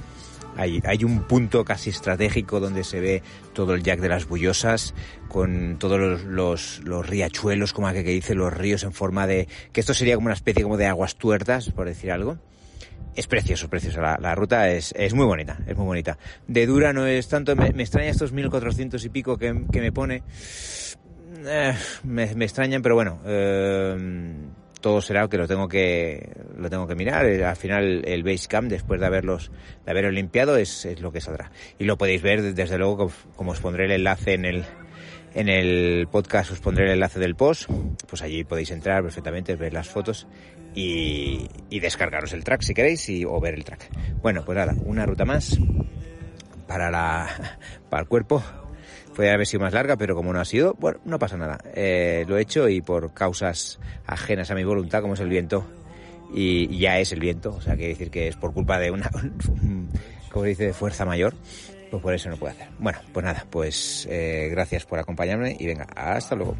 hay, 0.56 0.80
hay, 0.84 1.04
un 1.04 1.22
punto 1.22 1.64
casi 1.64 1.90
estratégico 1.90 2.60
donde 2.60 2.84
se 2.84 3.00
ve 3.00 3.22
todo 3.52 3.74
el 3.74 3.82
Jack 3.82 4.00
de 4.00 4.08
las 4.08 4.26
Bullosas, 4.26 4.94
con 5.28 5.76
todos 5.78 6.22
los, 6.24 6.80
los, 6.80 7.06
riachuelos, 7.08 7.72
como 7.72 7.90
que, 7.92 8.04
que 8.04 8.10
dice, 8.10 8.34
los 8.34 8.52
ríos 8.52 8.82
en 8.82 8.92
forma 8.92 9.26
de... 9.26 9.48
que 9.72 9.80
esto 9.80 9.94
sería 9.94 10.14
como 10.14 10.26
una 10.26 10.34
especie 10.34 10.62
como 10.62 10.76
de 10.76 10.86
aguas 10.86 11.16
tuertas, 11.16 11.70
por 11.70 11.86
decir 11.86 12.12
algo. 12.12 12.38
Es 13.16 13.26
precioso, 13.26 13.68
precioso. 13.68 14.00
La, 14.00 14.34
ruta 14.34 14.70
es, 14.70 14.94
muy 15.14 15.26
bonita, 15.26 15.58
es 15.66 15.76
muy 15.76 15.86
bonita. 15.86 16.16
De 16.46 16.66
dura 16.66 16.92
no 16.92 17.06
es 17.06 17.28
tanto, 17.28 17.56
me, 17.56 17.68
extraña 17.68 18.10
estos 18.10 18.32
1400 18.32 19.04
y 19.04 19.08
pico 19.08 19.36
que, 19.36 19.52
me 19.52 19.92
pone. 19.92 20.22
Eh, 21.44 21.74
me, 22.04 22.34
me, 22.34 22.44
extrañan, 22.44 22.82
pero 22.82 22.94
bueno, 22.94 23.20
eh, 23.24 24.32
todo 24.80 25.00
será 25.00 25.28
que 25.28 25.36
lo 25.36 25.46
tengo 25.46 25.68
que 25.68 26.30
lo 26.56 26.70
tengo 26.70 26.86
que 26.86 26.94
mirar. 26.94 27.26
Eh, 27.26 27.44
al 27.44 27.56
final 27.56 28.02
el 28.04 28.22
Basecamp, 28.22 28.68
después 28.68 29.00
de 29.00 29.06
haberlos 29.06 29.50
de 29.84 29.90
haberlo 29.90 30.10
limpiado, 30.10 30.56
es, 30.56 30.84
es, 30.84 31.00
lo 31.00 31.12
que 31.12 31.20
saldrá. 31.20 31.50
Y 31.78 31.84
lo 31.84 31.98
podéis 31.98 32.22
ver, 32.22 32.54
desde 32.54 32.78
luego, 32.78 33.10
como 33.36 33.52
os 33.52 33.60
pondré 33.60 33.86
el 33.86 33.92
enlace 33.92 34.34
en 34.34 34.44
el 34.44 34.64
en 35.34 35.48
el 35.48 36.08
podcast, 36.08 36.50
os 36.50 36.60
pondré 36.60 36.86
el 36.86 36.92
enlace 36.92 37.20
del 37.20 37.36
post. 37.36 37.70
Pues 38.08 38.22
allí 38.22 38.44
podéis 38.44 38.70
entrar 38.70 39.02
perfectamente, 39.02 39.54
ver 39.56 39.72
las 39.72 39.88
fotos 39.88 40.26
y, 40.74 41.48
y 41.68 41.80
descargaros 41.80 42.32
el 42.32 42.44
track 42.44 42.62
si 42.62 42.74
queréis 42.74 43.08
y, 43.08 43.24
o 43.24 43.40
ver 43.40 43.54
el 43.54 43.64
track. 43.64 43.88
Bueno, 44.22 44.44
pues 44.44 44.56
nada, 44.56 44.74
una 44.84 45.06
ruta 45.06 45.24
más 45.24 45.58
para 46.66 46.90
la 46.90 47.58
para 47.90 48.02
el 48.02 48.08
cuerpo 48.08 48.42
Podría 49.20 49.34
haber 49.34 49.46
sido 49.46 49.60
más 49.60 49.74
larga, 49.74 49.98
pero 49.98 50.14
como 50.14 50.32
no 50.32 50.40
ha 50.40 50.46
sido, 50.46 50.74
bueno, 50.80 50.98
no 51.04 51.18
pasa 51.18 51.36
nada. 51.36 51.58
Eh, 51.74 52.24
lo 52.26 52.38
he 52.38 52.40
hecho 52.40 52.70
y 52.70 52.80
por 52.80 53.12
causas 53.12 53.78
ajenas 54.06 54.50
a 54.50 54.54
mi 54.54 54.64
voluntad, 54.64 55.02
como 55.02 55.12
es 55.12 55.20
el 55.20 55.28
viento, 55.28 55.66
y 56.32 56.78
ya 56.78 56.98
es 56.98 57.12
el 57.12 57.20
viento, 57.20 57.54
o 57.54 57.60
sea, 57.60 57.74
quiere 57.74 57.90
decir 57.90 58.10
que 58.10 58.28
es 58.28 58.36
por 58.36 58.54
culpa 58.54 58.78
de 58.78 58.90
una, 58.90 59.10
como 60.32 60.46
dice, 60.46 60.64
de 60.64 60.72
fuerza 60.72 61.04
mayor, 61.04 61.34
pues 61.90 62.02
por 62.02 62.14
eso 62.14 62.30
no 62.30 62.38
puedo 62.38 62.54
hacer. 62.54 62.68
Bueno, 62.78 62.98
pues 63.12 63.26
nada, 63.26 63.44
pues 63.50 64.08
eh, 64.10 64.48
gracias 64.50 64.86
por 64.86 64.98
acompañarme 64.98 65.54
y 65.60 65.66
venga, 65.66 65.84
hasta 65.94 66.34
luego. 66.34 66.56